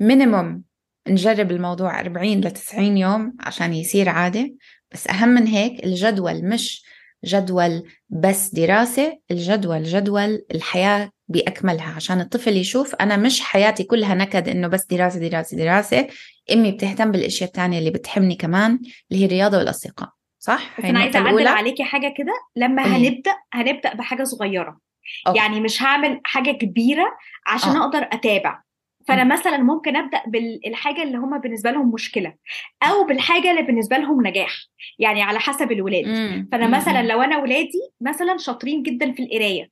[0.00, 0.62] مينيموم
[1.08, 4.54] نجرب الموضوع 40 ل 90 يوم عشان يصير عادة.
[4.92, 6.84] بس أهم من هيك الجدول مش
[7.24, 11.94] جدول بس دراسة الجدول جدول الحياة بأكملها.
[11.96, 16.06] عشان الطفل يشوف أنا مش حياتي كلها نكد إنه بس دراسة دراسة دراسة.
[16.52, 18.78] أمي بتهتم بالأشياء الثانية اللي بتهمني كمان
[19.10, 20.08] اللي هي الرياضة والأصدقاء.
[20.38, 22.32] صح؟ أنا عايزة أعدل عليكي حاجة كده.
[22.56, 24.85] لما؟ هنبدأ هنبدأ بحاجة صغيرة.
[25.26, 25.38] okay.
[25.38, 27.84] يعني مش هعمل حاجة كبيرة عشان أوه.
[27.84, 28.62] أقدر أتابع
[29.08, 29.28] فأنا م.
[29.28, 32.34] مثلا ممكن أبدأ بالحاجة اللي هم بالنسبة لهم مشكلة
[32.82, 34.52] أو بالحاجة اللي بالنسبة لهم نجاح
[34.98, 36.48] يعني على حسب الولاد م.
[36.52, 39.70] فأنا مثلا لو أنا ولادي مثلا شاطرين جدا في القراية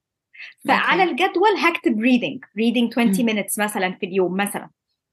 [0.69, 4.71] فعلى الجدول هكتب reading reading 20 minutes مثلا في اليوم مثلا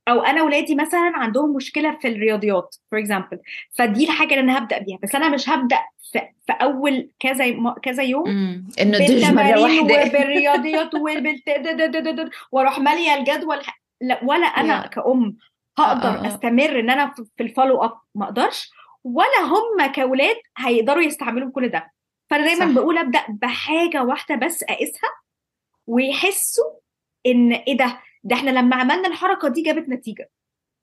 [0.08, 3.40] أو أنا ولادي مثلا عندهم مشكلة في الرياضيات for example
[3.72, 5.00] فدي الحاجة اللي أنا هبدأ بيها.
[5.04, 5.80] بس أنا مش هبدأ
[6.12, 8.28] في, أول كذا كذا يوم
[8.82, 9.82] إنه دج مره واحدة.
[9.82, 10.90] وبالرياضيات
[12.52, 13.60] وأروح مالية الجدول.
[14.24, 15.38] ولا أنا كأم
[15.78, 16.28] هقدر آه، آه، آه.
[16.28, 18.72] أستمر إن أنا في ال follow up ما أقدرش.
[19.04, 21.92] ولا هم كأولاد هيقدروا يستعملوا كل ده.
[22.30, 25.10] فأنا دايما بقول أبدأ بحاجة واحدة بس أقيسها
[25.88, 26.72] ويحسوا
[27.26, 30.30] إن إيه ده؟ ده إحنا لما عملنا الحركة دي جابت نتيجة.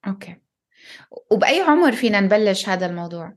[0.06, 0.36] okay.
[1.30, 3.34] وبأي عمر فينا نبلش هذا الموضوع؟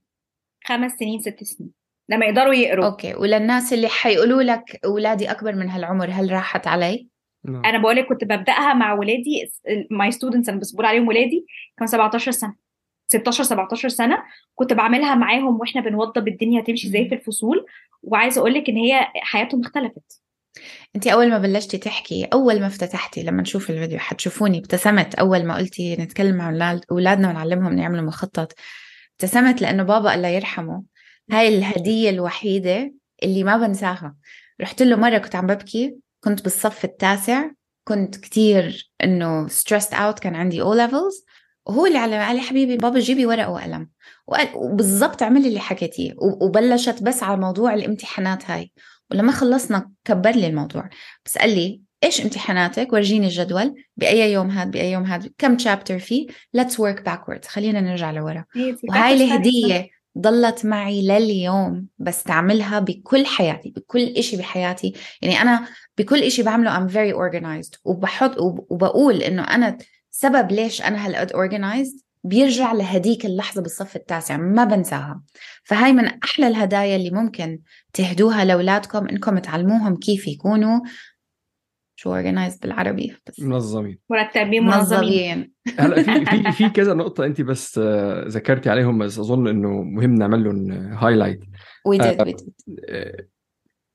[0.65, 1.71] خمس سنين ست سنين.
[2.09, 2.85] لما يقدروا يقروا.
[2.85, 3.15] okay.
[3.15, 7.07] وللناس اللي حيقولوا لك أولادي أكبر من هالعمر هل راحت علي؟
[7.45, 7.65] نعم.
[7.65, 9.51] أنا بقول لك كنت ببدأها مع ولادي
[9.91, 11.45] my students أنا بس بقول عليهم ولادي
[11.77, 12.55] كانوا 17 سنة.
[13.07, 14.23] 16 17 سنة
[14.55, 17.65] كنت بعملها معاهم وإحنا بنوضب الدنيا تمشي إزاي في الفصول.
[18.03, 20.21] وعايزة أقول لك إن هي حياتهم اختلفت.
[20.95, 25.55] انت أول ما بلشتي تحكي أول ما افتتحتي لما نشوف الفيديو حتشوفوني ابتسمت أول ما
[25.55, 28.53] قلتي نتكلم مع أولادنا ونعلمهم يعملوا مخطط.
[29.11, 30.83] ابتسمت لأنه بابا الله يرحمه.
[31.31, 34.15] هاي الهدية الوحيدة اللي ما بنساها.
[34.61, 37.49] رحت له مرة كنت عم ببكي كنت بالصف التاسع
[37.87, 41.25] كنت كتير إنه stressed out كان عندي O levels
[41.65, 43.89] وهو اللي علم علي حبيبي بابا جيبي ورقة وقلم.
[44.55, 46.13] وبالضبط عمل اللي حكيتيه.
[46.17, 48.71] وبلشت بس على موضوع الامتحانات هاي.
[49.11, 50.89] ولما خلصنا كبر لي الموضوع.
[51.25, 53.75] بس قال لي إيش امتحاناتك؟ ورجيني الجدول.
[53.97, 58.45] بأي يوم هاد بأي يوم هاد كم تشابتر فيه؟ Let's work backwards خلينا نرجع لورا.
[58.89, 64.93] وهاي الهدية ضلت معي لليوم بستعملها بكل حياتي بكل إشي بحياتي.
[65.21, 67.79] يعني أنا بكل إشي بعمله I'm very organized.
[67.85, 69.77] وبحط وبقول إنه أنا
[70.11, 72.10] سبب ليش أنا هالقد organized.
[72.23, 75.21] بيرجع لهديك اللحظة بالصف التاسع ما بنساها.
[75.63, 77.59] فهاي من أحلى الهدايا اللي ممكن
[77.93, 80.79] تهدوها لأولادكم إنكم تعلموهم كيف يكونوا
[81.95, 83.99] شو organized بالعربي بس منظمين.
[84.09, 85.51] مرتبين منظمين.
[85.79, 87.79] هلا في في في كذا نقطة أنت بس
[88.27, 91.39] ذكرتي عليهم بس أظن إنه مهم نعمل لهم highlight
[91.85, 92.53] we did we did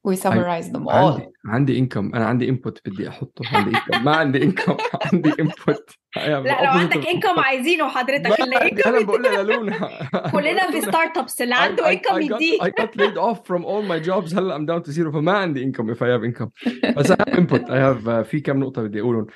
[0.04, 4.42] we summarize them all عندي income أنا عندي input بدي أحطه عندي income ما عندي
[4.42, 4.76] income
[5.12, 8.56] عندي input لا لو عندك income عايزينه حضرتك اللي
[8.86, 9.88] أنا بقول للونا
[10.32, 14.36] كلنا في startups اللي عنده income يديه I got laid off from all my jobs.
[14.36, 16.48] هلا I'm down to zero فما عندي income if I have income.
[16.96, 17.64] بس I have input.
[17.64, 19.26] I have في كم نقطة بدي أقولهم.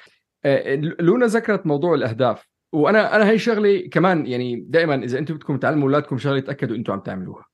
[0.45, 2.49] آه، لونا ذكرت موضوع الأهداف.
[2.73, 6.93] وأنا أنا هي شغلة كمان يعني دائما إذا أنتم بدكم تعلموا أولادكم شغلة تاكدوا أنتم
[6.93, 7.45] عم تعملوها.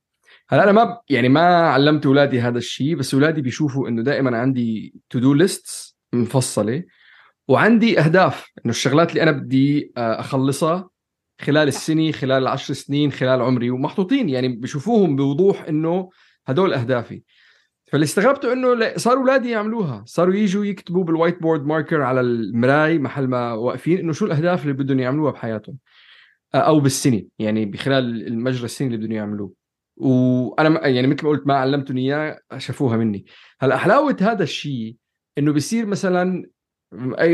[0.49, 4.93] هلأ أنا ما يعني ما علمت أولادي هذا الشيء بس أولادي بيشوفوا إنه دائما عندي
[5.09, 6.83] to-do list مفصلة.
[7.47, 8.51] وعندي أهداف.
[8.65, 10.89] إنه الشغلات اللي أنا بدي آه، أخلصها
[11.41, 14.29] خلال السنة خلال العشر سنين خلال عمري ومحطوطين.
[14.29, 16.09] يعني بشوفوهم بوضوح إنه
[16.47, 17.21] هدول أهدافي.
[17.91, 20.03] فاللي استغربته إنه صاروا أولادي يعملوها.
[20.05, 24.73] صاروا يجوا يكتبوا بال whiteboard marker على المراي محل ما واقفين إنه شو الأهداف اللي
[24.73, 25.77] بدهم يعملوها بحياتهم.
[26.55, 27.23] آه، أو بالسنة.
[27.39, 29.53] يعني بخلال المجرى السنة اللي بدهم يعملوه.
[29.97, 33.25] وأنا يعني مثل ما قلت ما علمتهم إياه شافوها مني.
[33.59, 34.95] هلأ حلاوة هذا الشيء
[35.37, 36.49] إنه بصير مثلا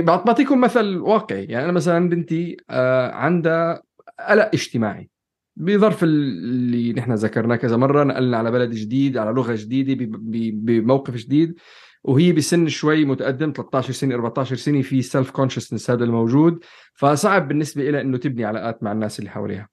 [0.02, 1.46] بعطيكم مثل واقعي.
[1.46, 3.82] يعني أنا مثلا بنتي آه، عندها
[4.30, 5.10] قلق اجتماعي
[5.56, 10.08] بظرف اللي نحن ذكرناه كذا مرة نقلنا على بلد جديد على لغة جديدة
[10.54, 11.60] بموقف جديد.
[12.04, 16.64] وهي بسن شوي متقدم 13 سنة 14 سنة في self-consciousness هذا الموجود.
[16.94, 19.68] فصعب بالنسبة لها إنه تبني علاقات مع الناس اللي حواليها.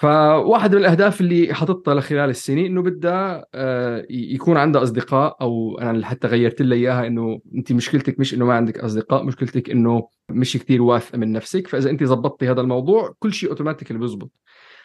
[0.00, 6.06] فواحد من الأهداف اللي حاططها لخلال السنة إنه بدها آه، يكون عندها أصدقاء أو أنا
[6.06, 10.56] حتى غيرت لها إياها إنه أنت مشكلتك مش إنه ما عندك أصدقاء مشكلتك إنه مش
[10.56, 11.68] كثير واثقة من نفسك.
[11.68, 14.30] فإذا أنت زبطتي هذا الموضوع كل شيء اوتوماتيكلي بيزبط.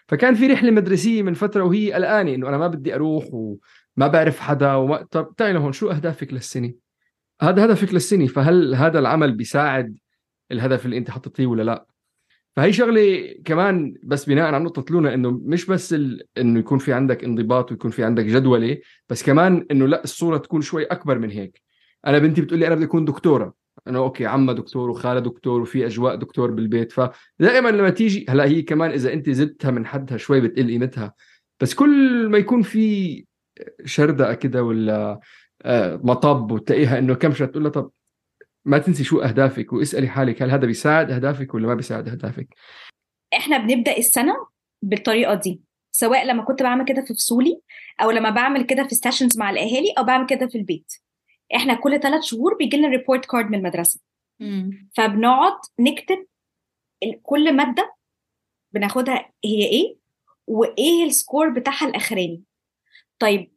[0.07, 4.39] فكان في رحلة مدرسية من فترة وهي قلقانة إنه أنا ما بدي أروح وما بعرف
[4.39, 6.73] حدا وما طب تعي لهون شو أهدافك للسنة؟
[7.41, 9.97] هذا هدفك للسنة فهل هذا العمل بيساعد
[10.51, 11.85] الهدف اللي أنت حطيتيه ولا لا؟
[12.55, 16.23] فهي شغلة كمان بس بناء على نقطة لونا إنه مش بس ال...
[16.37, 18.77] إنه يكون في عندك انضباط ويكون في عندك جدولة
[19.09, 21.61] بس كمان إنه لا الصورة تكون شوي أكبر من هيك.
[22.07, 23.53] أنا بنتي بتقول لي أنا بدي أكون دكتورة.
[23.87, 28.61] انه أوكي عمها دكتور وخالها دكتور وفي أجواء دكتور بالبيت فدائما لما تيجي هلأ هي
[28.61, 31.13] كمان إذا أنت زدتها من حدها شوي بتقل قيمتها.
[31.59, 33.25] بس كل ما يكون في
[33.85, 35.19] شردقه كده ولا
[35.61, 37.91] آه، مطب وتلاقيها إنه كم تقول لها طب
[38.65, 42.47] ما تنسي شو أهدافك واسألي حالك هل هذا بيساعد أهدافك ولا ما بيساعد أهدافك.
[43.33, 44.33] إحنا بنبدأ السنة
[44.81, 45.61] بالطريقة دي
[45.91, 47.61] سواء لما كنت بعمل كده في فصولي
[48.01, 50.93] أو لما بعمل كده في sessions مع الأهالي أو بعمل كده في البيت.
[51.55, 53.99] إحنا كل ثلاث شهور بيجي لنا report card من المدرسة.
[54.39, 54.89] مم.
[54.97, 56.25] فبنقعد نكتب
[57.23, 57.95] كل مادة
[58.73, 59.95] بناخدها هي إيه
[60.47, 62.43] وإيه ال score بتاعها الأخراني.
[63.19, 63.51] طيب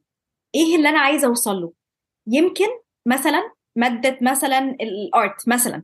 [0.54, 1.72] إيه اللي أنا عايزة اوصل له
[2.26, 2.68] يمكن
[3.06, 5.82] مثلا مادة مثلا ال art مثلا.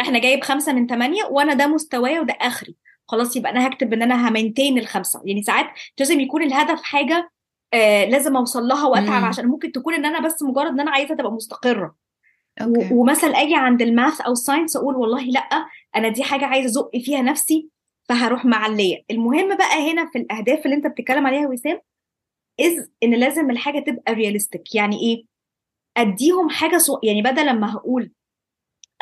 [0.00, 2.76] إحنا جايب خمسة من ثمانية وأنا ده مستواي وده آخري.
[3.08, 5.22] خلاص يبقى أنا هكتب إن أنا ه maintain الخمسة.
[5.24, 5.66] يعني ساعات
[5.98, 7.30] لازم يكون الهدف حاجة
[7.74, 11.14] آه لازم أوصل لها وأتعب عشان ممكن تكون إن أنا بس مجرد إن أنا عايزة
[11.14, 11.94] تبقى مستقرة.
[12.62, 12.94] okay.
[12.94, 15.66] ومثلا أجي عند ال math أو ال science أقول والله لأ
[15.96, 17.68] أنا دي حاجة عايزة أزق فيها نفسي
[18.08, 19.02] فهروح معلية.
[19.10, 21.80] المهم بقى هنا في الأهداف اللي أنت بتتكلم عليها وسام
[22.60, 25.29] is إن لازم الحاجة تبقى realistic يعني إيه؟
[26.00, 27.00] أديهم حاجة so...
[27.02, 28.12] يعني بدل لما هقول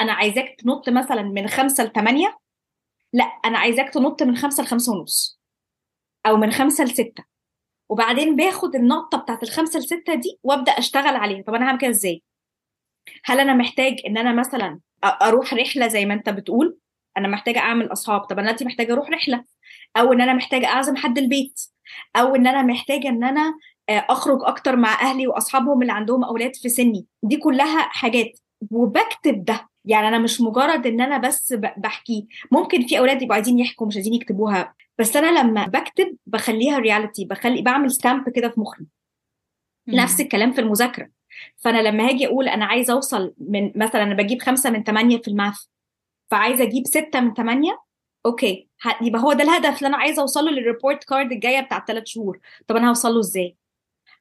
[0.00, 2.38] أنا عايزاك تنط مثلا من خمسة لثمانية
[3.12, 5.40] لأ أنا عايزاك تنط من خمسة لخمسة ونص
[6.26, 7.24] أو من خمسة لستة.
[7.88, 11.42] وبعدين باخد النقطة بتاعت الخمسة لستة دي وأبدأ أشتغل عليها.
[11.42, 12.22] طب أنا هعمل كده إزاي؟
[13.24, 16.78] هل أنا محتاج إن أنا مثلا أروح رحلة زي ما أنت بتقول؟
[17.16, 18.20] أنا محتاجة أعمل أصحاب.
[18.20, 19.44] طب أنا دلوقتي محتاجة أروح رحلة.
[19.96, 21.60] أو إن أنا محتاجة أعزم حد البيت.
[22.16, 23.54] أو إن أنا محتاجة إن أنا
[23.88, 27.06] أخرج أكتر مع أهلي وأصحابهم اللي عندهم أولاد في سني.
[27.22, 28.38] دي كلها حاجات.
[28.70, 29.68] وبكتب ده.
[29.84, 32.22] يعني أنا مش مجرد إن أنا بس بحكيه.
[32.52, 34.74] ممكن في أولاد يبقوا عايزين يحكوا مش عايزين يكتبوها.
[34.98, 38.84] بس أنا لما بكتب بخليها reality بخلي بعمل stamp كده في مخي.
[39.88, 41.08] نفس الكلام في المذاكرة.
[41.56, 45.28] فأنا لما هاجي أقول أنا عايزة أوصل من مثلا أنا بجيب خمسة من ثمانيه في
[45.28, 45.56] ال math
[46.30, 47.80] فعايزة أجيب ستة من ثمانيه
[48.26, 48.68] okay.
[49.02, 52.02] يبقى هو ده الهدف اللي أنا عايزة اوصل له لل report card الجاية بتاع ثلاث
[52.06, 52.38] شهور.
[52.66, 53.56] طب أنا هوصل له إزاي؟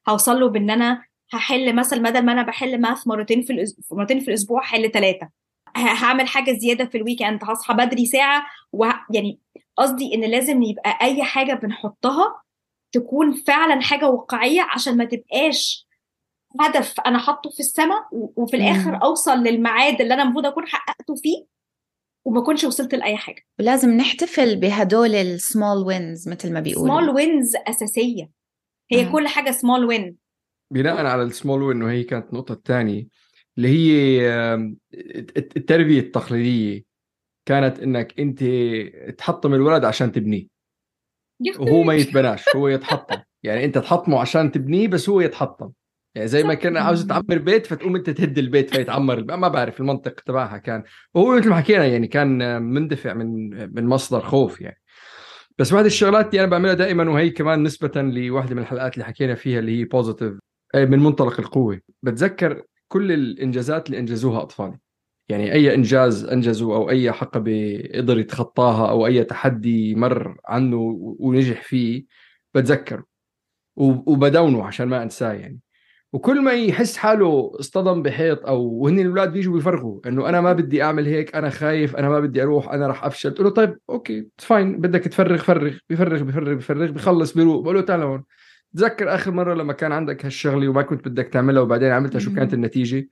[0.08, 4.20] هوصل له بإن أنا هحل مثلا بدل ما أنا بحل math مرتين في الأسبوع مرتين
[4.20, 5.28] في الأسبوع هحل ثلاثة
[5.76, 8.84] هعمل حاجة زيادة في ال weekend هصحى بدري ساعة و...
[9.10, 9.40] يعني
[9.76, 12.42] قصدي إن لازم يبقى أي حاجة بنحطها
[12.92, 15.88] تكون فعلا حاجة واقعية عشان ما تبقاش
[16.60, 19.02] هدف أنا حاطه في السماء وفي الآخر مم.
[19.02, 21.46] أوصل للميعاد اللي أنا المفروض أكون حققته فيه
[22.24, 23.42] وما أكونش وصلت لأي حاجة.
[23.58, 27.00] ولازم نحتفل بهدول ال small wins مثل ما بيقولوا.
[27.00, 28.30] small wins أساسية.
[28.90, 29.12] هي مم.
[29.12, 30.16] كل حاجة small win
[30.70, 33.06] بناء على ال small win وهي كانت النقطة الثانية
[33.58, 34.28] اللي هي
[35.36, 36.84] التربية التقليدية.
[37.46, 38.44] كانت إنك أنت
[39.18, 40.46] تحطم الولد عشان تبنيه.
[41.58, 43.16] وهو ما يتبناش هو يتحطم.
[43.42, 45.70] يعني أنت تحطمه عشان تبنيه بس هو يتحطم.
[46.14, 49.36] يعني زي ما كان عاوز تعمر بيت فتقوم أنت تهد البيت فيتعمر.
[49.36, 50.84] ما بعرف المنطق تبعها كان.
[51.14, 54.80] وهو مثل ما حكينا يعني كان مندفع من من مصدر خوف يعني.
[55.58, 59.34] بس واحد الشغلات اللي أنا بعملها دائما وهي كمان نسبة لواحدة من الحلقات اللي حكينا
[59.34, 60.38] فيها اللي هي بوزيتيف
[60.74, 61.80] من منطلق القوة.
[62.02, 64.78] بتذكر كل الإنجازات اللي أنجزوها اطفالي
[65.28, 70.76] يعني أي إنجاز انجزه أو أي عقبة قدر يتخطاها أو أي تحدي مر عنه
[71.18, 72.04] ونجح فيه
[72.54, 73.04] بتذكره.
[73.76, 75.60] وبدونه عشان ما أنساه يعني.
[76.12, 80.82] وكل ما يحس حاله اصطدم بحيط أو وهن الأولاد بيجوا بيفرغوا إنه أنا ما بدي
[80.82, 83.30] أعمل هيك أنا خايف أنا ما بدي أروح أنا راح أفشل.
[83.30, 87.80] قلت له طيب okay fine بدك تفرغ فرغ بفرغ بفرغ بفرغ بخلص بيروق بقول له
[87.80, 88.24] تعال هون.
[88.76, 92.54] تذكر آخر مرة لما كان عندك هالشغلة وما كنت بدك تعملها وبعدين عملتها شو كانت
[92.54, 93.08] النتيجة؟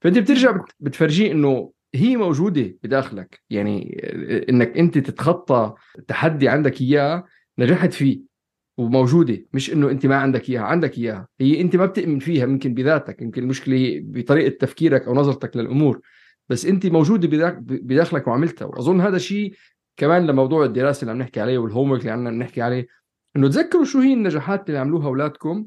[0.00, 3.40] فأنت بترجع بتفرجيه إنه هي موجودة بداخلك.
[3.50, 4.00] يعني
[4.48, 5.74] إنك أنت تتخطى
[6.08, 7.24] تحدي عندك إياه
[7.58, 8.29] نجحت فيه.
[8.80, 11.28] وموجودة مش إنه أنت ما عندك إياها عندك إياها.
[11.40, 16.00] هي أنت ما بتؤمن فيها يمكن بذاتك يمكن المشكلة بطريقة تفكيرك أو نظرتك للأمور.
[16.48, 17.28] بس أنت موجودة
[17.60, 18.66] بداخلك وعملتها.
[18.66, 19.54] وأظن هذا شيء
[19.96, 22.86] كمان لموضوع الدراسة اللي عم نحكي عليه والهوم اللي عم نحكي عليه
[23.36, 25.66] إنه تذكروا شو هي النجاحات اللي عملوها أولادكم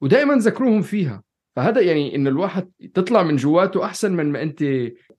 [0.00, 1.22] ودائما ذكروهم فيها.
[1.56, 4.64] فهذا يعني إنه الواحد تطلع من جواته أحسن من ما أنت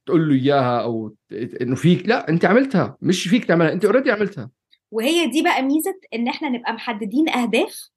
[0.05, 1.15] تقول له إياها أو
[1.61, 4.49] إنه فيك لا أنت عملتها مش فيك تعملها أنت اوريدي عملتها.
[4.93, 7.89] وهي دي بقى ميزة إن إحنا نبقى محددين أهداف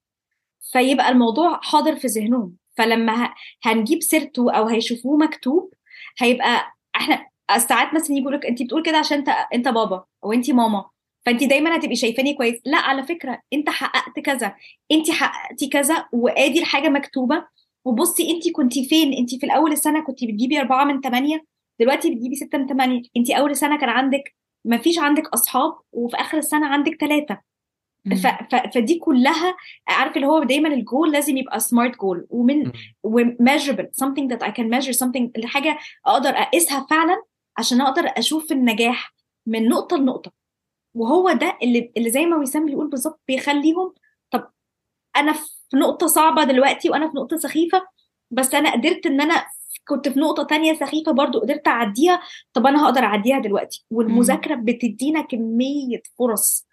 [0.73, 2.53] فيبقى الموضوع حاضر في ذهنهم.
[2.77, 5.75] فلما هنجيب سيرته أو هيشوفوه مكتوب
[6.19, 7.27] هيبقى إحنا
[7.59, 10.85] ساعات مثلا يقول لك انت بتقول كده عشان انت أنت بابا أو انت ماما
[11.27, 12.61] فانت دايما هتبقي شايفاني كويس.
[12.65, 14.55] لا على فكرة أنت حققت كذا
[14.93, 17.47] انت حققتي كذا وآدي الحاجة مكتوبة.
[17.85, 21.45] وبصي انت كنت فين؟ انت في الأول السنة كنت بتجيبي أربعة من ثمانية
[21.81, 24.35] دلوقتي بتجيبي ستة من ثمانية انت أول سنة كان عندك
[24.67, 27.41] ما فيش عندك أصحاب وفي آخر السنة عندك ثلاثة
[28.75, 29.57] فدي كلها
[29.89, 34.71] عارف اللي هو دايما الجول لازم يبقى سمارت جول ومن وميجربل something that I can
[34.71, 37.23] measure something الحاجة أقدر أقيسها فعلا
[37.59, 39.15] عشان أقدر أشوف النجاح
[39.47, 40.33] من نقطة لنقطة.
[40.95, 43.95] وهو ده اللي اللي زي ما وسام بيقول بالظبط بيخليهم
[44.31, 44.51] طب
[45.17, 47.87] أنا في نقطة صعبة دلوقتي وأنا في نقطة سخيفة
[48.31, 49.47] بس أنا قدرت إن أنا
[49.89, 52.21] كنت في نقطة تانية سخيفة برضو قدرت أعديها.
[52.53, 56.67] طب أنا هقدر أعديها دلوقتي؟ والمذاكرة بتدينا كمية فرص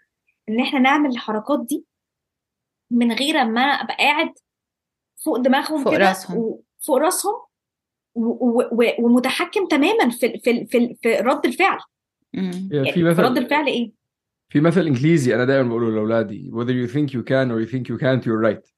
[0.49, 1.85] إن إحنا نعمل الحركات دي
[2.91, 4.33] من غير ما أبقى قاعد
[5.25, 6.59] فوق دماغهم فوق راسهم.
[6.79, 7.33] فوق راسهم
[8.99, 11.79] ومتحكم تماما في في في, في رد الفعل.
[12.33, 13.91] يعني في مثل رد الفعل إيه؟
[14.49, 17.87] في مثل إنجليزي أنا دائما بقوله لأولادي whether you think you can or you think
[17.89, 18.72] you can't you're right.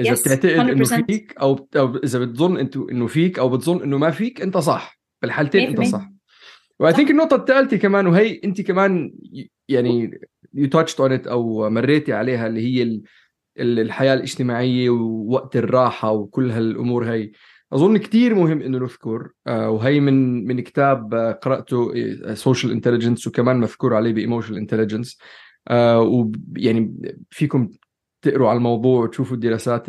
[0.00, 3.98] إذا yes, بتعتقد إنه فيك أو أو إذا بتظن انت إنه فيك أو بتظن إنه
[3.98, 4.98] ما فيك إنت صح.
[5.22, 6.10] بالحالتين إنت صح.
[6.80, 9.14] و I think النقطة الثالثه كمان وهي انت كمان
[9.68, 10.20] يعني
[10.54, 13.00] you touched on it أو مريتي عليها اللي هي
[13.58, 17.30] الحياة الاجتماعية ووقت الراحة وكل هالأمور هي
[17.72, 21.92] أظن كثير مهم إنه نذكر آه، وهي من من كتاب آه، قرأته
[22.34, 25.18] social آه، intelligence وكمان مذكور عليه ب emotional intelligence
[25.70, 26.94] ويعني
[27.30, 27.68] فيكم
[28.24, 29.88] تقروا على الموضوع وتشوفوا الدراسات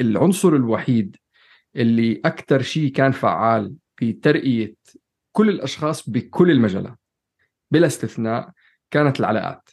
[0.00, 1.16] العنصر الوحيد
[1.76, 4.74] اللي أكثر شيء كان فعال في ترقيه
[5.32, 6.98] كل الأشخاص بكل المجالات
[7.70, 8.50] بلا استثناء
[8.90, 9.70] كانت العلاقات.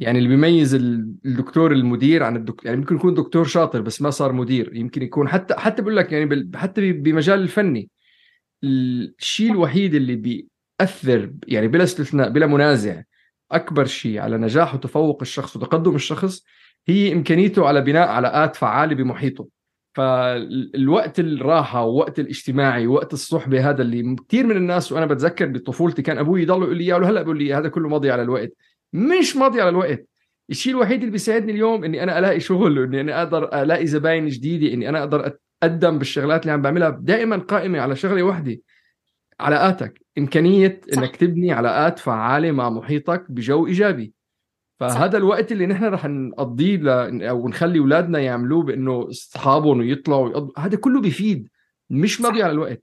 [0.00, 4.32] يعني اللي بيميز الدكتور المدير عن الدكتور يعني ممكن يكون دكتور شاطر بس ما صار
[4.32, 7.90] مدير يمكن يكون حتى حتى بقول لك يعني حتى بمجال الفني
[8.64, 13.02] الشيء الوحيد اللي بي بتاثر يعني بلا استثناء بلا منازع
[13.52, 16.44] أكبر شيء على نجاح وتفوق الشخص وتقدم الشخص
[16.88, 19.48] هي إمكانيته على بناء علاقات فعالة بمحيطه.
[19.94, 26.18] فالوقت الراحة ووقت الاجتماعي ووقت الصحبة هذا اللي كثير من الناس وأنا بتذكر بطفولتي كان
[26.18, 28.52] أبوي يضل يقول لي اياه وهلا بقول لي هذا كله ماضي على الوقت.
[28.92, 30.08] مش ماضي على الوقت.
[30.50, 34.74] الشيء الوحيد اللي بيساعدني اليوم إني أنا ألاقي شغل وإني أنا أقدر ألاقي زباين جديدة
[34.74, 38.58] إني أنا أقدر أتقدم بالشغلات اللي عم بعملها دائما قائمة على شغلة واحدة
[39.40, 40.00] علاقاتك.
[40.18, 41.02] إمكانية صح.
[41.02, 44.13] إنك تبني علاقات فعالة مع محيطك بجو إيجابي.
[44.88, 45.16] فهذا صح.
[45.16, 46.88] الوقت اللي نحن رح نقضيه ل...
[47.22, 51.48] أو نخلي أولادنا يعملوه بإنه أصحابهم ويطلعوا ويقضوا هذا كله بيفيد
[51.90, 52.82] مش مضيع على الوقت.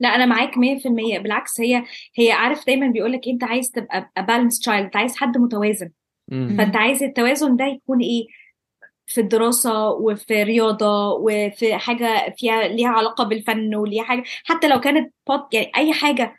[0.00, 0.58] لا أنا معاك 100%
[1.22, 1.84] بالعكس هي
[2.14, 5.90] هي عارف دايما بيقول لك أنت عايز تبقى بالانس تشايلد أنت عايز حد متوازن.
[6.28, 6.54] مم.
[6.58, 8.26] فأنت عايز التوازن ده يكون إيه؟
[9.06, 14.22] في الدراسة وفي رياضة وفي حاجة فيها ليها علاقة بالفن وليها حاجة.
[14.44, 16.34] حتى لو كانت بوت يعني أي حاجة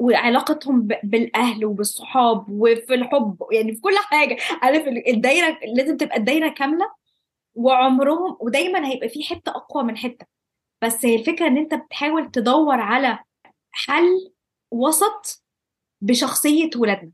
[0.00, 4.36] وعلاقتهم بالأهل وبالصحاب وفي الحب يعني في كل حاجة.
[4.62, 6.86] عارف الدايرة لازم تبقى الدايرة كاملة
[7.54, 10.26] وعمرهم ودايما هيبقى في حتة أقوى من حتة.
[10.84, 13.18] بس هي الفكرة إن أنت بتحاول تدور على
[13.70, 14.32] حل
[14.70, 15.44] وسط
[16.02, 17.12] بشخصية ولادنا.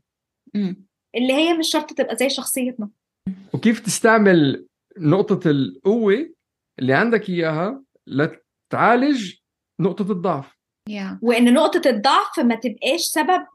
[1.15, 2.89] اللي هي مش شرط تبقى زي شخصيتنا.
[3.53, 4.67] وكيف تستعمل
[4.97, 6.33] نقطة القوة
[6.79, 9.33] اللي عندك إياها لتعالج
[9.79, 10.60] نقطة الضعف؟
[10.91, 11.17] Yeah.
[11.21, 13.45] وإن نقطة الضعف ما تبقاش سبب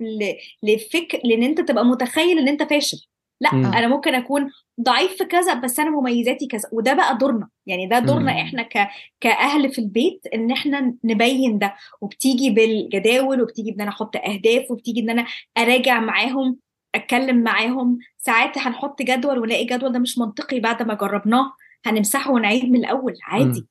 [0.62, 3.07] لفكر لإن أنت تبقى متخيل إن أنت فاشل.
[3.41, 3.51] لأ.
[3.51, 7.49] أنا ممكن أكون ضعيف في كذا بس أنا مميزاتي كذا وده بقى دورنا.
[7.66, 8.37] يعني ده دورنا م.
[8.37, 8.89] إحنا ك...
[9.20, 11.74] كأهل في البيت إن إحنا نبين ده.
[12.01, 15.26] وبتيجي بالجداول وبتيجي ان أنا أحط أهداف وبتيجي ان أنا
[15.59, 16.57] أراجع معاهم
[16.95, 17.99] أتكلم معاهم.
[18.18, 21.53] ساعات هنحط جدول ونلاقي الجدول ده مش منطقي بعد ما جربناه.
[21.87, 23.14] هنمسحه ونعيد من الأول.
[23.22, 23.66] عادي.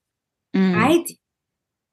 [0.55, 0.75] م.
[0.75, 1.19] عادي.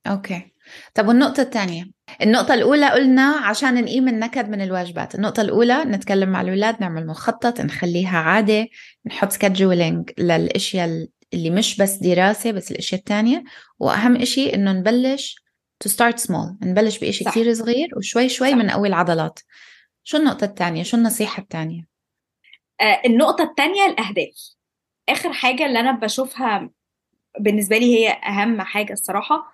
[0.07, 0.52] أوكي
[0.95, 1.85] طب والنقطة الثانية
[2.23, 7.61] النقطة الأولى قلنا عشان نقيم النكد من الواجبات النقطة الأولى نتكلم مع الأولاد نعمل مخطط
[7.61, 8.67] نخليها عادة
[9.07, 13.45] نحط scheduling للأشياء اللي مش بس دراسة بس الأشياء الثانية
[13.79, 15.37] وأهم إشي إنه نبلش
[15.85, 19.39] to start small نبلش بإشي كثير صغير وشوي شوي بنقوي العضلات
[20.05, 21.87] شو النقطة الثانية شو النصيحة الثانية
[22.81, 24.55] آه النقطة الثانية الأهداف.
[25.09, 26.71] آخر حاجة اللي أنا بشوفها
[27.41, 29.53] بالنسبة لي هي أهم حاجة الصراحة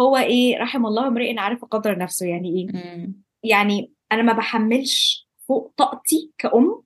[0.00, 2.26] هو إيه رحم الله امرئ عارف قدر نفسه.
[2.26, 2.66] يعني إيه؟
[2.96, 3.22] مم.
[3.42, 6.82] يعني أنا ما بحملش فوق طاقتي كأم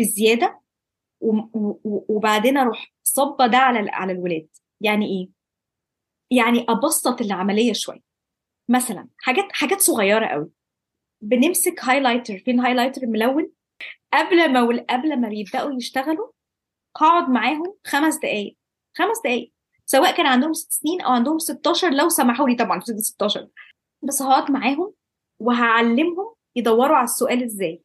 [0.00, 0.60] بزيادة
[1.84, 4.48] وبعدين أروح صبه ده على على الولاد.
[4.80, 5.28] يعني إيه؟
[6.38, 8.02] يعني أبسط العملية شوية.
[8.70, 10.50] مثلا حاجات حاجات صغيرة قوي.
[11.22, 13.52] بنمسك highlighter فين highlighter ملون
[14.12, 16.30] قبل ما قبل ما بيبدأوا يشتغلوا
[16.96, 18.56] هقعد معاهم خمس دقائق
[18.96, 19.52] خمس دقائق
[19.90, 23.48] سواء كان عندهم ست سنين أو عندهم 16 لو سمحوا لي طبعا في 16
[24.02, 24.92] بس هقعد معاهم
[25.40, 27.82] وهعلمهم يدوروا على السؤال إزاي.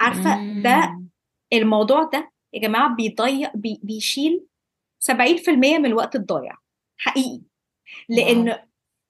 [0.00, 1.00] عارفة ده
[1.52, 4.46] الموضوع ده يا جماعة بيضيع بي بيشيل
[5.00, 6.56] 70% من الوقت الضايع.
[6.98, 7.42] حقيقي.
[8.08, 8.58] لأن واو.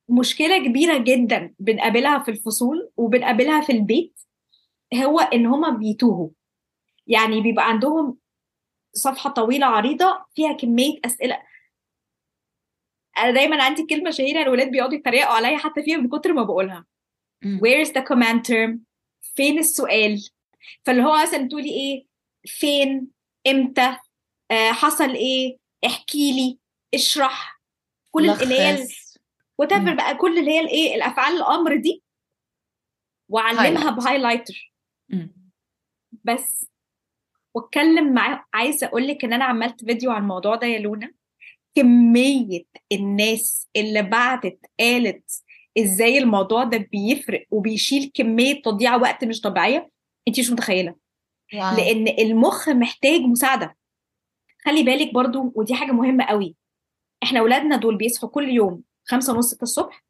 [0.09, 4.21] مشكلة كبيرة جدا بنقابلها في الفصول وبنقابلها في البيت
[4.95, 6.29] هو إن هما بيتوهوا.
[7.07, 8.19] يعني بيبقى عندهم
[8.93, 11.48] صفحة طويلة عريضة فيها كمية أسئلة.
[13.19, 16.87] أنا دايما عندي كلمة شهيرة الولاد بيقعدوا يتريقوا عليا حتى فيها من كتر ما بقولها.
[17.45, 18.79] where is the command term?
[19.21, 20.29] فين السؤال؟
[20.85, 22.07] فاللي هو مثلا تقولي إيه؟
[22.47, 23.09] فين؟
[23.47, 23.97] إمتى؟
[24.51, 25.57] آه حصل إيه؟
[25.87, 26.59] احكي لي
[26.95, 27.61] اشرح.
[28.11, 28.89] كل اللي هي
[29.59, 32.03] what بقى كل اللي هي الإيه؟ الأفعال الأمر دي
[33.29, 34.73] وأعلمها ب highlighter
[36.25, 36.67] بس.
[37.55, 41.13] واتكلم معاه عايزة أقول لك إن أنا عملت فيديو عن الموضوع ده يا لونا.
[41.83, 45.43] كمية الناس اللي بعتت قالت
[45.79, 49.91] إزاي الموضوع ده بيفرق وبيشيل كمية تضييع وقت مش طبيعية؟
[50.29, 50.95] أنت مش متخيلة.
[51.55, 51.77] واو.
[51.77, 53.77] لأن المخ محتاج مساعدة.
[54.65, 56.57] خلي بالك برضو ودي حاجة مهمة قوي.
[57.23, 60.05] إحنا اولادنا دول بيصحوا كل يوم خمسة ونص الصبح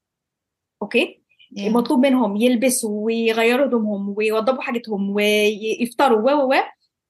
[0.83, 1.61] أوكي؟ Yeah.
[1.61, 6.55] مطلوب منهم يلبسوا ويغيروا هدومهم ويوضبوا حاجتهم ويفطروا و و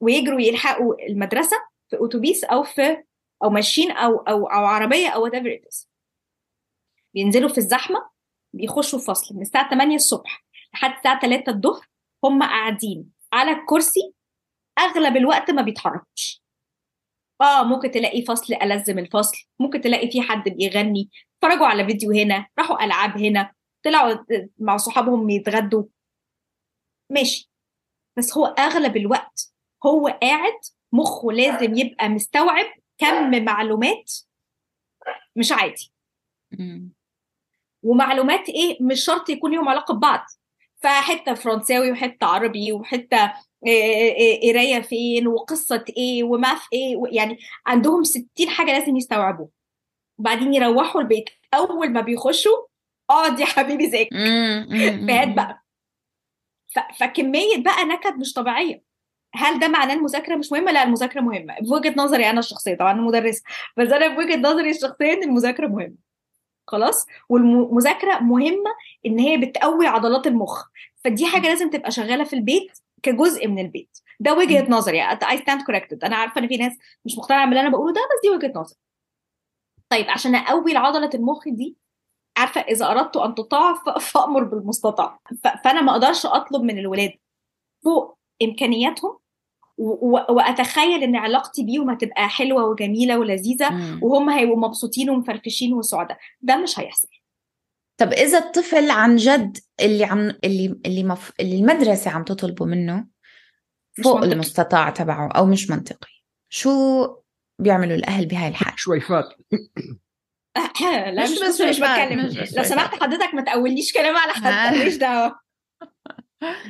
[0.00, 1.56] ويجروا يلحقوا المدرسة
[1.90, 2.96] في أتوبيس أو في
[3.44, 5.86] أو ماشيين أو أو أو عربية أو it is.
[7.14, 8.10] بينزلوا في الزحمة
[8.52, 11.86] بيخشوا فصل من الساعة 8 الصبح لحد الساعة 3 الظهر
[12.24, 14.14] هم قاعدين على الكرسي
[14.78, 16.42] أغلب الوقت ما بيتحركوش.
[17.40, 21.10] آه ممكن تلاقي فصل ألزم الفصل ممكن تلاقي في حد بيغني
[21.42, 23.52] اتفرجوا على فيديو هنا راحوا ألعاب هنا
[23.84, 24.24] طلعوا
[24.58, 25.84] مع صحابهم يتغدوا.
[27.10, 27.50] ماشي.
[28.18, 29.52] بس هو أغلب الوقت
[29.86, 30.58] هو قاعد
[30.92, 32.66] مخه لازم يبقى مستوعب
[32.98, 34.12] كم معلومات؟
[35.36, 35.92] مش عادي.
[37.82, 40.26] ومعلومات إيه؟ مش شرط يكون ليهم علاقة ببعض.
[40.76, 43.32] فحتة فرنساوي وحتة عربي وحتة
[44.42, 49.50] قراية فين وقصة إيه وماث إيه يعني عندهم 60 حاجة لازم يستوعبوها.
[50.18, 51.30] وبعدين يروحوا البيت.
[51.54, 52.66] أول ما بيخشوا
[53.10, 54.16] اقعد يا حبيبي ذاكر
[55.06, 55.62] فهات بقى.
[56.98, 58.87] فكمية بقى نكد مش طبيعية.
[59.34, 61.54] هل ده معناه المذاكرة مش مهمة؟ لا المذاكرة مهمة.
[61.54, 63.42] في وجهة نظري أنا الشخصية طبعا أنا مدرسة.
[63.76, 65.94] بس أنا في وجهة نظري الشخصية إن المذاكرة مهمة.
[66.66, 68.70] خلاص؟ والمذاكرة مهمة
[69.06, 70.64] إن هي بتقوي عضلات المخ.
[71.04, 73.98] فدي حاجة لازم تبقى شغالة في البيت كجزء من البيت.
[74.20, 75.02] ده وجهة نظري.
[75.02, 76.72] I stand corrected أنا عارفة إن في ناس
[77.04, 78.78] مش مقتنعة باللي أنا بقوله ده بس دي وجهة نظري.
[79.90, 81.76] طيب عشان أقوي عضلة المخ دي
[82.36, 85.18] عارفة إذا أردت أن تطاع فأمر بالمستطاع.
[85.64, 87.12] فأنا ما أقدرش أطلب من الولاد
[87.84, 88.17] فوق.
[88.42, 89.18] إمكانياتهم
[89.78, 94.00] وأتخيل إن علاقتي بيهم هتبقى حلوة وجميلة ولذيذة مم.
[94.02, 96.18] وهم هيبقوا مبسوطين ومفرفشين وسعداء.
[96.40, 97.08] ده مش هيحصل.
[98.00, 101.32] طب إذا الطفل عن جد اللي عم اللي اللي, مف...
[101.40, 103.06] اللي المدرسة عم تطلبه منه
[104.04, 104.32] فوق منطقي.
[104.32, 106.12] المستطاع تبعه أو مش منطقي
[106.48, 107.06] شو
[107.58, 109.24] بيعملوا الأهل بهاي الحالة؟ شويفات
[111.12, 112.20] لا مش, مش بس مش بتكلم.
[112.56, 114.42] لو سمحت حضرتك ما تقوليش كلام على حد
[114.76, 115.47] ماليش دعوة.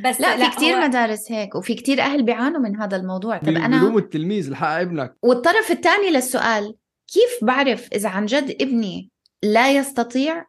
[0.04, 0.80] بس لا, لا في كتير هو...
[0.80, 3.38] مدارس هيك وفي كتير أهل بيعانوا من هذا الموضوع.
[3.38, 5.16] طب أنا بلوم التلميذ لحق ابنك.
[5.22, 6.74] والطرف الثاني للسؤال
[7.12, 9.10] كيف بعرف إذا عن جد ابني
[9.42, 10.46] لا يستطيع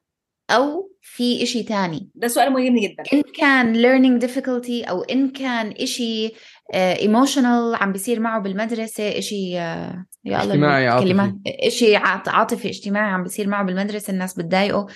[0.49, 3.03] أو في إشي تاني؟ ده سؤال مهم جدا.
[3.13, 6.32] إن كان learning difficulty أو إن كان إشي
[6.74, 11.34] ايموشنال عم بيصير معه بالمدرسة إشي يا الله اجتماعي عاطفي.
[11.47, 14.88] إشي عاطفي اجتماعي عم بيصير معه بالمدرسة الناس بتضايقه.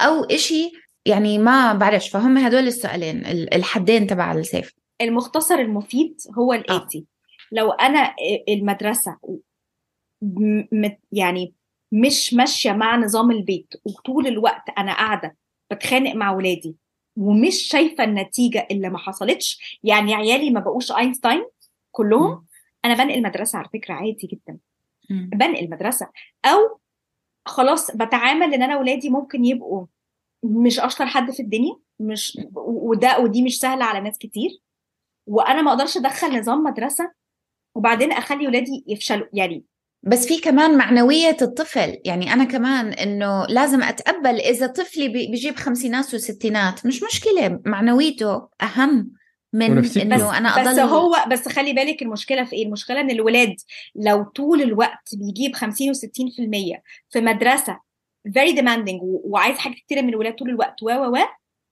[0.00, 0.72] أو إشي
[1.08, 7.54] يعني ما بعرفش فهم هدول السؤالين الحدين تبع السيف المختصر المفيد هو الاتي آه.
[7.56, 8.14] لو أنا
[8.48, 9.16] المدرسة
[11.12, 11.54] يعني
[11.92, 15.36] مش ماشية مع نظام البيت وطول الوقت أنا قاعدة
[15.70, 16.76] بتخانق مع ولادي
[17.16, 21.44] ومش شايفة النتيجة اللي ما حصلتش يعني عيالي ما بقوش اينشتاين
[21.90, 22.44] كلهم م.
[22.84, 24.58] أنا بنقل مدرسه على فكرة عادي جدا
[25.10, 25.28] م.
[25.28, 26.10] بنقل مدرسه
[26.44, 26.80] أو
[27.46, 29.86] خلاص بتعامل إن أنا ولادي ممكن يبقوا
[30.42, 34.50] مش أشطر حد في الدنيا مش وده ودي مش سهلة على ناس كتير.
[35.26, 37.12] وأنا ما أقدرش أدخل نظام مدرسة
[37.74, 39.64] وبعدين أخلي ولادي يفشلوا يعني
[40.02, 41.98] بس في كمان معنوية الطفل.
[42.04, 46.86] يعني أنا كمان إنه لازم أتقبل إذا طفلي بيجيب خمسينات وستينات.
[46.86, 49.12] مش مشكلة معنويته أهم
[49.52, 53.56] من إنه أنا أضل بس هو بس خلي بالك المشكلة في إيه؟ المشكلة إن الولاد
[53.94, 55.98] لو طول الوقت بيجيب 50 و60%
[57.10, 57.80] في مدرسة
[58.28, 61.18] very demanding وعايز حاجات كتيرة من الولاد طول الوقت و و و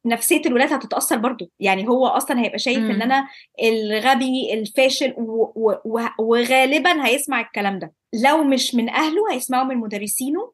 [0.06, 2.78] نفسية الولاد هتتأثر برضو يعني هو أصلا هيبقى شايف.
[2.78, 3.28] إن أنا
[3.62, 5.14] الغبي الفاشل.
[6.18, 7.92] وغالبا هيسمع الكلام ده
[8.24, 10.52] لو مش من أهله هيسمعه من مدرسينه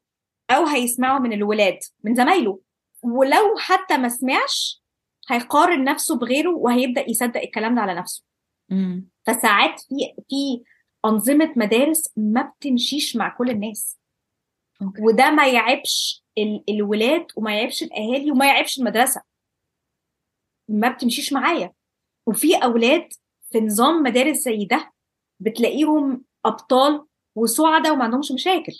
[0.51, 2.59] أو هيسمعه من الولاد من زمايله
[3.03, 4.83] ولو حتى ما سمعش
[5.29, 8.23] هيقارن نفسه بغيره وهيبدأ يصدق الكلام ده على نفسه
[8.69, 9.01] م.
[9.27, 9.95] فساعات في
[10.29, 10.63] في
[11.05, 13.97] أنظمة مدارس ما بتمشيش مع كل الناس
[14.83, 15.01] أوكي.
[15.01, 16.23] وده ما يعيبش
[16.69, 19.21] الولاد وما يعيبش الأهالي وما يعيبش المدرسة.
[20.69, 21.73] ما بتمشيش معايا.
[22.27, 23.09] وفي أولاد
[23.51, 24.91] في نظام مدارس زي ده
[25.39, 27.05] بتلاقيهم أبطال
[27.35, 28.73] وسعداء وما عندهمش مشاكل.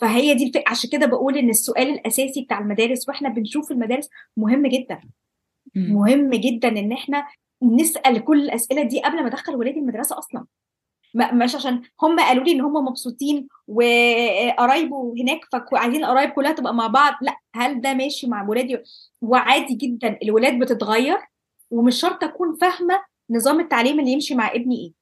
[0.00, 4.66] فهي دي الفكرة عشان كده بقول إن السؤال الأساسي بتاع المدارس وإحنا بنشوف المدارس مهم
[4.66, 5.00] جدا.
[5.74, 7.26] مهم جدا إن إحنا
[7.62, 10.46] نسأل كل الأسئلة دي قبل ما أدخل ولادي المدرسة أصلا.
[11.14, 15.40] مش عشان هم قالوا لي إن هم مبسوطين وقرايبه هناك
[15.72, 17.14] فعايزين القرايب كلها تبقى مع بعض.
[17.22, 18.78] لا هل ده ماشي مع ولادي
[19.22, 21.18] وعادي جدا الولاد بتتغير
[21.70, 25.01] ومش شرط أكون فاهمة نظام التعليم اللي يمشي مع ابني إيه.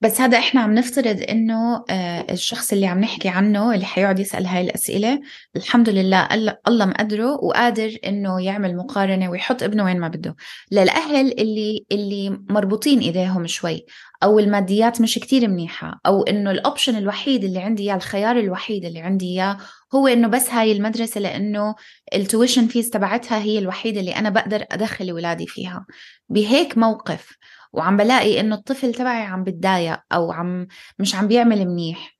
[0.00, 4.46] بس هذا إحنا عم نفترض إنه آه، الشخص اللي عم نحكي عنه اللي حيقعد يسأل
[4.46, 5.20] هاي الأسئلة
[5.56, 6.28] الحمد لله
[6.68, 10.36] الله مقدره وقادر إنه يعمل مقارنة ويحط ابنه وين ما بده.
[10.72, 13.86] للأهل اللي اللي مربوطين إيديهم شوي
[14.22, 18.84] أو الماديات مش كتير منيحة أو إنه ال option الوحيد اللي عندي إياه الخيار الوحيد
[18.84, 19.56] اللي عندي إياه
[19.94, 21.74] هو إنه بس هاي المدرسة لأنه
[22.14, 25.86] ال tuition fees تبعتها هي الوحيدة اللي أنا بقدر أدخل اولادي فيها.
[26.28, 27.36] بهيك موقف
[27.76, 30.66] وعم بلاقي إنه الطفل تبعي عم بتضايق أو عم
[30.98, 32.16] مش عم بيعمل منيح.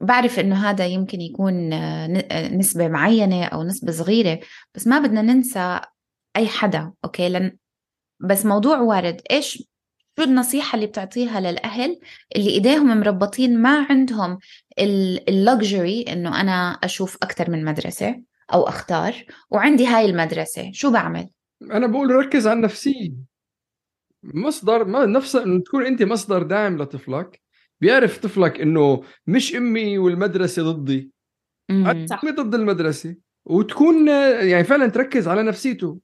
[0.00, 1.70] بعرف إنه هذا يمكن يكون
[2.58, 4.40] نسبة معينة أو نسبة صغيرة
[4.74, 5.80] بس ما بدنا ننسى
[6.36, 7.56] أي حدا أوكي؟ لأن
[8.20, 9.20] بس موضوع وارد.
[9.30, 9.62] إيش
[10.18, 12.00] شو النصيحة اللي بتعطيها للأهل
[12.36, 14.38] اللي إيديهم مربطين ما عندهم
[15.28, 18.22] ال luxury إنه أنا أشوف أكثر من مدرسة
[18.52, 19.14] أو أختار
[19.50, 21.28] وعندي هاي المدرسة؟ شو بعمل؟
[21.62, 23.29] أنا بقول ركز على النفسية.
[24.22, 27.40] مصدر ما نفس إنه تكون أنت مصدر داعم لطفلك
[27.80, 31.10] بيعرف طفلك إنه مش أمي والمدرسة ضدي.
[31.70, 33.16] أمي ضد المدرسة.
[33.44, 34.08] وتكون
[34.48, 35.98] يعني فعلا تركز على نفسيته.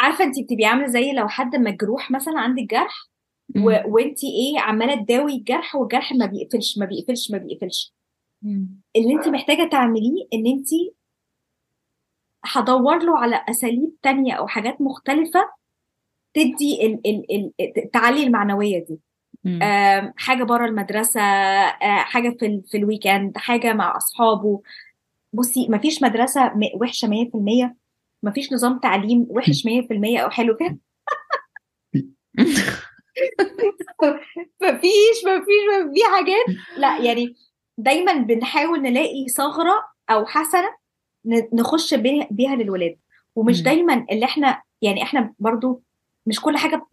[0.00, 3.08] عارفة أنت بتبقي عاملة زي لو حد مجروح مثلا عندك جرح؟
[3.56, 3.70] و...
[3.86, 7.94] وأنت إيه عمالة تداوي الجرح والجرح ما بيقفلش ما بيقفلش ما بيقفلش.
[8.96, 10.68] اللي أنت محتاجة تعمليه إن أنت
[12.44, 15.40] هدور له على أساليب تانية أو حاجات مختلفة
[16.36, 19.00] تدي ال ال ال تعلي المعنوية دي.
[20.16, 21.20] حاجة بره المدرسة
[21.80, 24.62] حاجة في في الويكند حاجة مع أصحابه.
[25.32, 27.76] بصي مفيش مدرسة وحشة 100%
[28.22, 30.78] مفيش نظام تعليم وحش 100% أو حلو كده
[34.62, 35.64] مفيش مفيش
[35.94, 36.44] في حاجات
[36.76, 37.34] لا يعني
[37.78, 39.74] دايما بنحاول نلاقي ثغرة
[40.10, 40.68] أو حسنة
[41.52, 41.94] نخش
[42.30, 42.96] بيها للولاد.
[43.34, 45.82] ومش دايما اللي إحنا يعني إحنا برضو
[46.26, 46.86] مش كل حاجة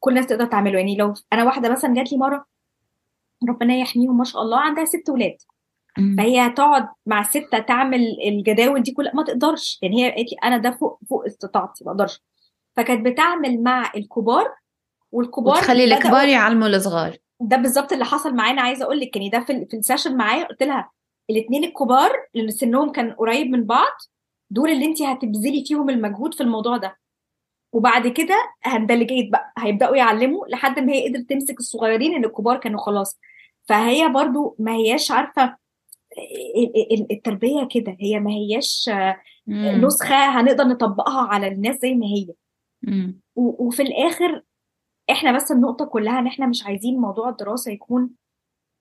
[0.00, 0.78] كل الناس تقدر تعمله.
[0.78, 2.46] يعني لو أنا واحدة مثلا جات لي مرة
[3.48, 5.36] ربنا يحميهم ما شاء الله عندها ست ولاد.
[6.16, 9.78] فهي تقعد مع الستة تعمل الجداول دي كلها ما تقدرش.
[9.82, 12.22] يعني هي قالت لي أنا ده فوق فوق استطاعتي ما أقدرش.
[12.76, 14.54] فكانت بتعمل مع الكبار
[15.12, 17.16] والكبار تخلي الكبار يعلموا الصغار.
[17.40, 20.62] ده بالظبط اللي حصل معانا عايزة أقول لك يعني ده في, في السيشن معايا قلت
[20.62, 20.90] لها
[21.30, 23.92] الاثنين الكبار اللي سنهم كان قريب من بعض
[24.50, 26.96] دول اللي انت هتبذلي فيهم المجهود في الموضوع ده.
[27.76, 32.80] وبعد كده هندلجيت بقى هيبدأوا يعلموا لحد ما هي قدرت تمسك الصغيرين إن الكبار كانوا
[32.80, 33.20] خلاص.
[33.68, 35.56] فهي برضو ما هياش عارفة
[37.10, 38.90] التربية كده هي ما هياش
[39.48, 42.28] نسخة هنقدر نطبقها على الناس زي ما هي.
[43.36, 44.42] وفي الآخر
[45.10, 48.10] إحنا بس النقطة كلها إن إحنا مش عايزين موضوع الدراسة يكون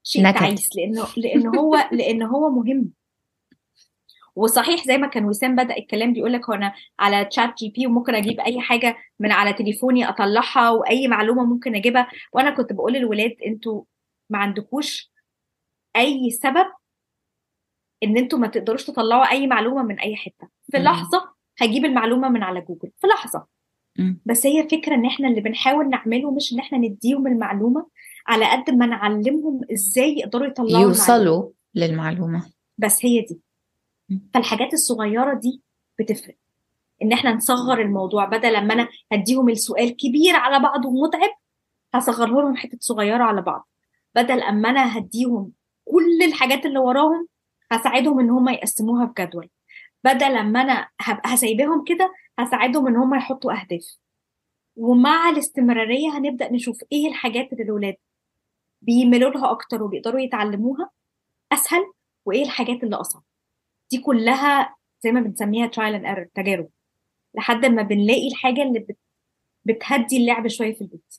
[0.04, 0.40] شيء نكت.
[0.40, 2.90] تعيس لأنه لأن هو لأن هو مهم.
[4.36, 8.16] وصحيح زي ما كان وسام بدأ الكلام بيقول لك أنا على تشات جي بي وممكن
[8.16, 12.08] أجيب أي حاجة من على تليفوني أطلعها وأي معلومة ممكن أجيبها.
[12.34, 13.84] وأنا كنت بقول للولاد أنتوا
[14.30, 15.12] ما عندكوش
[15.96, 16.66] أي سبب
[18.04, 20.48] إن أنتوا ما تقدروش تطلعوا أي معلومة من أي حتة.
[20.72, 22.92] في لحظة هجيب المعلومة من على جوجل.
[23.02, 23.46] في لحظة.
[24.26, 27.88] بس هي فكره إن إحنا اللي بنحاول نعمله مش إن إحنا نديهم المعلومة
[28.28, 31.54] على قد ما نعلمهم إزاي يقدروا يطلعوا يوصلوا المعلومة.
[31.76, 32.52] للمعلومة.
[32.78, 33.45] بس هي دي.
[34.34, 35.62] فالحاجات الصغيرة دي
[36.00, 36.36] بتفرق.
[37.02, 41.30] إن إحنا نصغر الموضوع بدل لما أنا هديهم السؤال كبير على بعضه ومتعب
[41.94, 43.68] هصغره لهم حتت صغيرة على بعض.
[44.16, 45.52] بدل اما أنا هديهم
[45.86, 47.28] كل الحاجات اللي وراهم
[47.72, 49.50] هساعدهم إن هم يقسموها في جدول.
[50.04, 53.98] بدل لما أنا هبقى هسيبهم كده هساعدهم إن هم يحطوا أهداف.
[54.76, 57.96] ومع الاستمرارية هنبدأ نشوف إيه الحاجات اللي الاولاد
[58.82, 60.90] بيميلوا لها أكتر وبيقدروا يتعلموها
[61.52, 61.92] أسهل
[62.26, 63.24] وإيه الحاجات اللي أصعب.
[63.92, 66.70] دي كلها زي ما بنسميها trial and error تجارب.
[67.36, 68.98] لحد ما بنلاقي الحاجة اللي بت...
[69.66, 71.16] بتهدي اللعب شوية في البيت.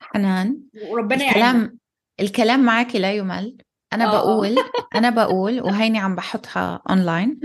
[0.00, 0.60] حنان
[0.90, 1.78] وربنا الكلام
[2.20, 3.56] الكلام معك لا يمل.
[3.92, 4.12] أنا أوه.
[4.12, 4.56] بقول
[4.94, 7.40] أنا بقول وهيني عم بحطها اونلاين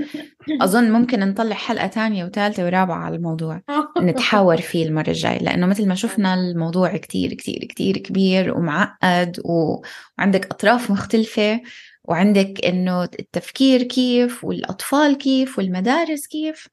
[0.61, 3.61] أظن ممكن نطلع حلقة تانية وثالثه ورابعة على الموضوع
[4.01, 5.39] نتحاور فيه المرة الجاية.
[5.39, 9.81] لأنه مثل ما شفنا الموضوع كتير كتير كتير كبير ومعقد و...
[10.17, 11.61] وعندك أطراف مختلفة.
[12.03, 16.67] وعندك إنه التفكير كيف والأطفال كيف والمدارس كيف.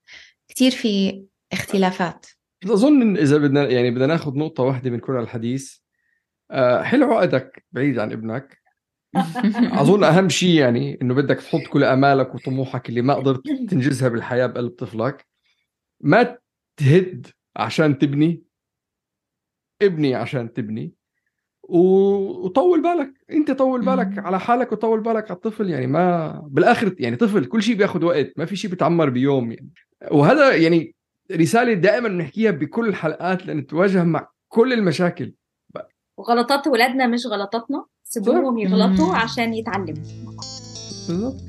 [0.49, 1.23] كتير في
[1.53, 2.27] اختلافات.
[2.65, 5.77] أظن إذا بدنا يعني بدنا ناخذ نقطة واحدة من كل الحديث
[6.51, 8.63] آه، حل عقدك بعيد عن ابنك.
[9.81, 14.47] أظن أهم شيء يعني إنه بدك تحط كل آمالك وطموحك اللي ما قدرت تنجزها بالحياة
[14.47, 15.27] بقلب طفلك.
[16.01, 16.39] ما
[16.77, 18.43] تهد عشان تبني.
[19.83, 20.96] ابني عشان تبني.
[21.69, 27.17] وطول بالك انت طول بالك على حالك وطول بالك على الطفل يعني ما بالآخر يعني
[27.17, 29.71] طفل كل شيء بياخذ وقت ما في شيء بيتعمر بيوم يعني.
[30.11, 30.95] وهذا يعني
[31.33, 35.35] رسالة دائما بنحكيها بكل الحلقات لأن تواجه مع كل المشاكل.
[36.17, 37.85] وغلطات ولادنا مش غلطاتنا.
[38.05, 40.03] سيبوهم يغلطوا عشان يتعلموا.
[41.09, 41.41] بالضبط.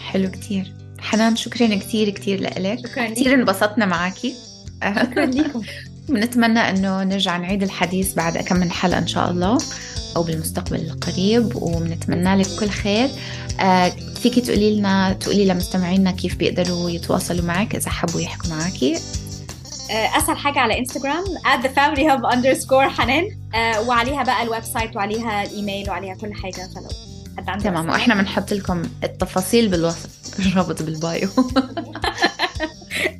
[0.00, 0.72] حلو كتير.
[0.98, 4.16] حنان شكرا كتير كتير لك شكرا كتير انبسطنا معك
[5.02, 5.62] شكرا لكم
[6.08, 9.58] بنتمنى إنه نرجع نعيد الحديث بعد كم من حلقة إن شاء الله
[10.16, 13.08] أو بالمستقبل القريب وبنتمنى لك كل خير.
[13.60, 13.88] آه
[14.22, 18.82] فيكي تقولي لنا تقولي لمستمعينا كيف بيقدروا يتواصلوا معك إذا حبوا يحكوا معك.
[19.90, 23.24] آه، أسهل حاجة على انستغرام at the family hub underscore حنان
[23.54, 26.68] آه، وعليها بقى ال website وعليها الإيميل وعليها كل حاجة.
[26.74, 26.88] فلو
[27.38, 30.06] حد عنده تمام وإحنا بنحط لكم التفاصيل بالوصف
[30.38, 31.28] الرابط بال bio.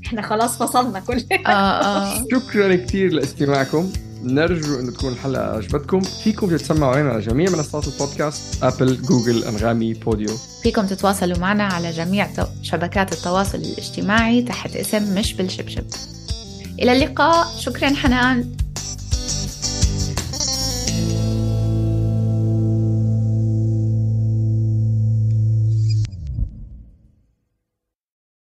[0.06, 2.24] إحنا خلاص فصلنا كل آه آه.
[2.32, 3.92] شكرا كثير لاستماعكم.
[4.22, 6.00] نرجو إنه تكون الحلقة عجبتكم.
[6.00, 10.36] فيكم تتسمعوا علينا على جميع منصات البودكاست أبل جوجل أنغامي بوديو.
[10.62, 12.28] فيكم تتواصلوا معنا على جميع
[12.62, 15.84] شبكات التواصل الاجتماعي تحت اسم مش بالشبشب.
[16.82, 17.46] إلى اللقاء.
[17.58, 18.56] شكرا حنان.